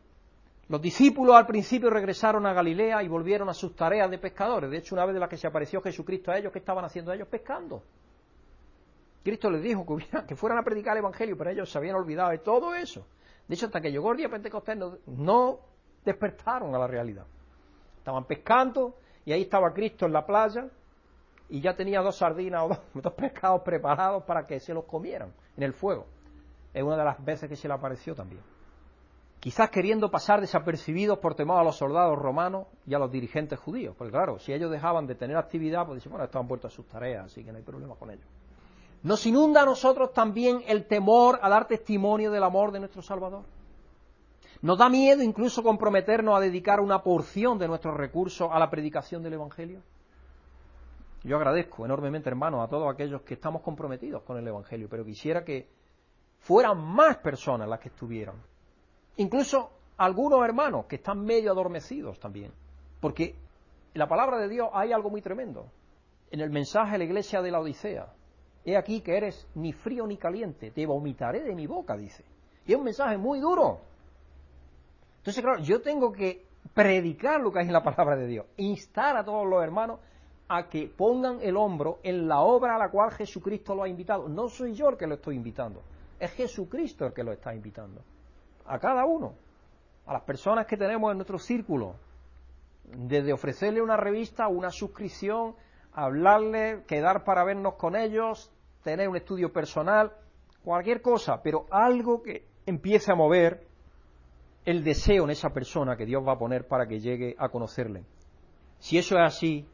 [0.69, 4.69] Los discípulos al principio regresaron a Galilea y volvieron a sus tareas de pescadores.
[4.71, 7.11] De hecho, una vez de la que se apareció Jesucristo a ellos, ¿qué estaban haciendo
[7.11, 7.27] ellos?
[7.27, 7.83] Pescando.
[9.23, 9.85] Cristo les dijo
[10.27, 13.05] que, fueran a predicar el Evangelio, pero ellos se habían olvidado de todo eso.
[13.47, 15.59] De hecho, hasta que llegó el día Pentecostés no,
[16.03, 17.25] despertaron a la realidad.
[17.97, 18.95] Estaban pescando
[19.25, 20.67] y ahí estaba Cristo en la playa
[21.49, 25.33] y ya tenía dos sardinas o dos, dos pescados preparados para que se los comieran
[25.57, 26.05] en el fuego.
[26.73, 28.52] Es una de las veces que se le apareció también.
[29.43, 33.93] Quizás queriendo pasar desapercibidos por temor a los soldados romanos y a los dirigentes judíos.
[33.97, 36.69] Porque claro, si ellos dejaban de tener actividad, pues dicen, bueno, estos han vuelto a
[36.69, 38.25] sus tareas, así que no hay problema con ellos.
[39.01, 43.43] Nos inunda a nosotros también el temor a dar testimonio del amor de nuestro Salvador.
[44.61, 49.23] Nos da miedo incluso comprometernos a dedicar una porción de nuestros recursos a la predicación
[49.23, 49.81] del Evangelio.
[51.21, 55.43] Yo agradezco enormemente, hermanos, a todos aquellos que estamos comprometidos con el Evangelio, pero quisiera
[55.43, 55.67] que
[56.39, 58.35] fueran más personas las que estuvieran.
[59.17, 62.51] Incluso algunos hermanos que están medio adormecidos también.
[62.99, 63.35] Porque
[63.93, 65.67] en la palabra de Dios hay algo muy tremendo.
[66.31, 68.07] En el mensaje a la iglesia de la Odisea,
[68.65, 72.23] he aquí que eres ni frío ni caliente, te vomitaré de mi boca, dice.
[72.65, 73.81] Y es un mensaje muy duro.
[75.17, 79.15] Entonces, claro, yo tengo que predicar lo que hay en la palabra de Dios, instar
[79.15, 79.99] a todos los hermanos
[80.47, 84.27] a que pongan el hombro en la obra a la cual Jesucristo lo ha invitado.
[84.27, 85.81] No soy yo el que lo estoy invitando,
[86.19, 88.01] es Jesucristo el que lo está invitando.
[88.65, 89.33] A cada uno,
[90.05, 91.95] a las personas que tenemos en nuestro círculo,
[92.83, 95.55] desde ofrecerle una revista, una suscripción,
[95.93, 98.51] hablarle, quedar para vernos con ellos,
[98.83, 100.11] tener un estudio personal,
[100.63, 103.65] cualquier cosa, pero algo que empiece a mover
[104.65, 108.03] el deseo en esa persona que Dios va a poner para que llegue a conocerle.
[108.79, 109.67] Si eso es así,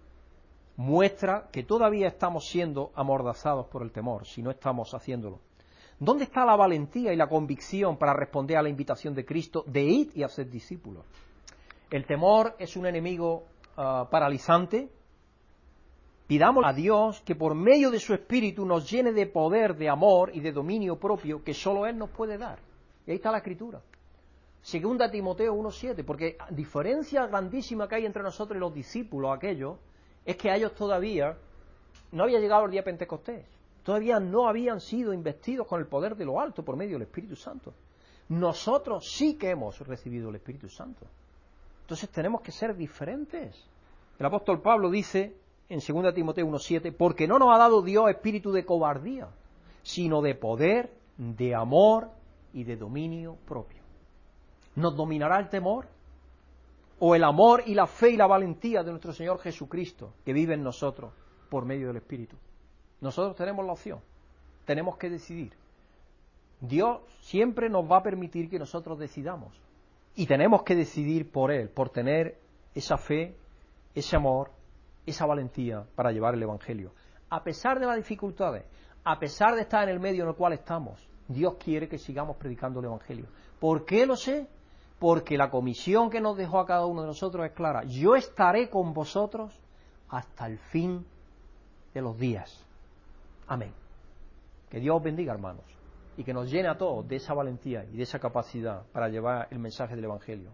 [0.77, 5.39] muestra que todavía estamos siendo amordazados por el temor, si no estamos haciéndolo.
[5.99, 9.83] ¿Dónde está la valentía y la convicción para responder a la invitación de Cristo de
[9.83, 11.03] ir y hacer discípulos?
[11.91, 13.43] El temor es un enemigo
[13.75, 14.89] ah, paralizante.
[16.25, 20.31] Pidamos a Dios que por medio de su Espíritu nos llene de poder, de amor
[20.33, 22.59] y de dominio propio que solo Él nos puede dar.
[23.05, 23.81] Y ahí está la escritura.
[24.61, 29.77] Segunda Timoteo 1.7, porque diferencia grandísima que hay entre nosotros y los discípulos aquellos,
[30.25, 31.37] es que a ellos todavía
[32.11, 33.45] no había llegado el día Pentecostés,
[33.83, 37.35] todavía no habían sido investidos con el poder de lo alto por medio del Espíritu
[37.35, 37.73] Santo.
[38.29, 41.05] Nosotros sí que hemos recibido el Espíritu Santo.
[41.81, 43.65] Entonces tenemos que ser diferentes.
[44.19, 45.35] El apóstol Pablo dice
[45.69, 49.29] en 2 Timoteo 1.7, porque no nos ha dado Dios espíritu de cobardía,
[49.83, 52.09] sino de poder, de amor
[52.53, 53.81] y de dominio propio.
[54.75, 55.87] ¿Nos dominará el temor?
[56.99, 60.55] ¿O el amor y la fe y la valentía de nuestro Señor Jesucristo que vive
[60.55, 61.13] en nosotros
[61.49, 62.35] por medio del Espíritu?
[63.01, 63.99] Nosotros tenemos la opción,
[64.65, 65.53] tenemos que decidir.
[66.61, 69.59] Dios siempre nos va a permitir que nosotros decidamos.
[70.15, 72.37] Y tenemos que decidir por Él, por tener
[72.75, 73.37] esa fe,
[73.95, 74.51] ese amor,
[75.05, 76.91] esa valentía para llevar el Evangelio.
[77.29, 78.65] A pesar de las dificultades,
[79.03, 82.35] a pesar de estar en el medio en el cual estamos, Dios quiere que sigamos
[82.35, 83.27] predicando el Evangelio.
[83.59, 84.47] ¿Por qué lo sé?
[84.99, 87.83] porque la comisión que nos dejó a cada uno de nosotros es clara.
[87.85, 89.57] Yo estaré con vosotros
[90.09, 91.05] hasta el fin
[91.93, 92.65] de los días.
[93.49, 93.73] Amén.
[94.69, 95.65] Que Dios os bendiga, hermanos,
[96.15, 99.47] y que nos llene a todos de esa valentía y de esa capacidad para llevar
[99.49, 100.51] el mensaje del Evangelio.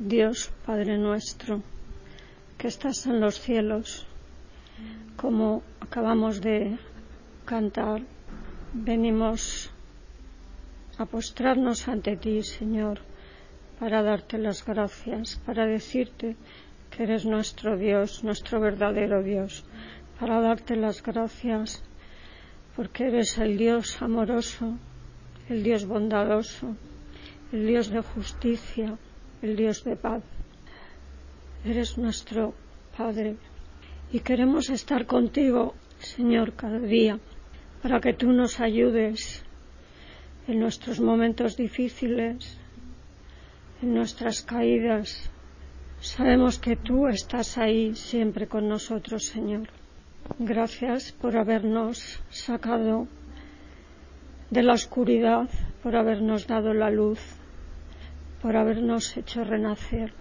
[0.00, 1.62] Dios, Padre nuestro,
[2.58, 4.06] que estás en los cielos,
[5.16, 6.76] como acabamos de
[7.44, 8.02] cantar,
[8.74, 9.70] venimos
[10.98, 12.98] a postrarnos ante ti, Señor,
[13.78, 16.36] para darte las gracias, para decirte
[16.90, 19.64] que eres nuestro Dios, nuestro verdadero Dios,
[20.18, 21.82] para darte las gracias
[22.74, 24.78] porque eres el Dios amoroso,
[25.48, 26.76] el Dios bondadoso,
[27.52, 28.98] el Dios de justicia,
[29.42, 30.22] el Dios de paz.
[31.64, 32.54] Eres nuestro
[32.96, 33.36] Padre
[34.12, 37.18] y queremos estar contigo, Señor, cada día,
[37.82, 39.44] para que tú nos ayudes
[40.46, 42.58] en nuestros momentos difíciles,
[43.82, 45.30] en nuestras caídas.
[46.00, 49.68] Sabemos que tú estás ahí siempre con nosotros, Señor.
[50.36, 53.08] Gracias por habernos sacado
[54.50, 55.48] de la oscuridad,
[55.82, 57.20] por habernos dado la luz,
[58.42, 60.12] por habernos hecho renacer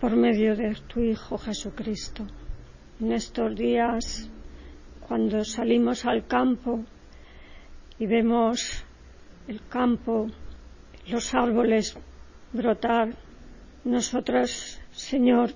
[0.00, 2.26] por medio de tu Hijo Jesucristo.
[3.00, 4.30] En estos días,
[5.06, 6.84] cuando salimos al campo
[7.98, 8.84] y vemos
[9.48, 10.28] el campo,
[11.06, 11.98] los árboles
[12.52, 13.14] brotar.
[13.84, 15.50] Nosotras, Señor,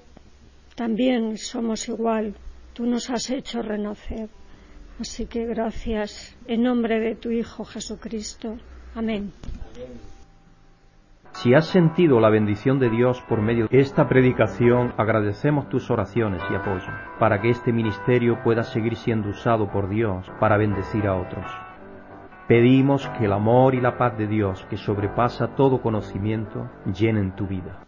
[0.74, 2.34] también somos igual.
[2.74, 4.28] Tú nos has hecho renacer.
[5.00, 8.56] Así que gracias en nombre de tu Hijo Jesucristo.
[8.94, 9.32] Amén.
[11.32, 16.42] Si has sentido la bendición de Dios por medio de esta predicación, agradecemos tus oraciones
[16.50, 21.16] y apoyo para que este ministerio pueda seguir siendo usado por Dios para bendecir a
[21.16, 21.46] otros.
[22.48, 27.46] Pedimos que el amor y la paz de Dios, que sobrepasa todo conocimiento, llenen tu
[27.46, 27.84] vida.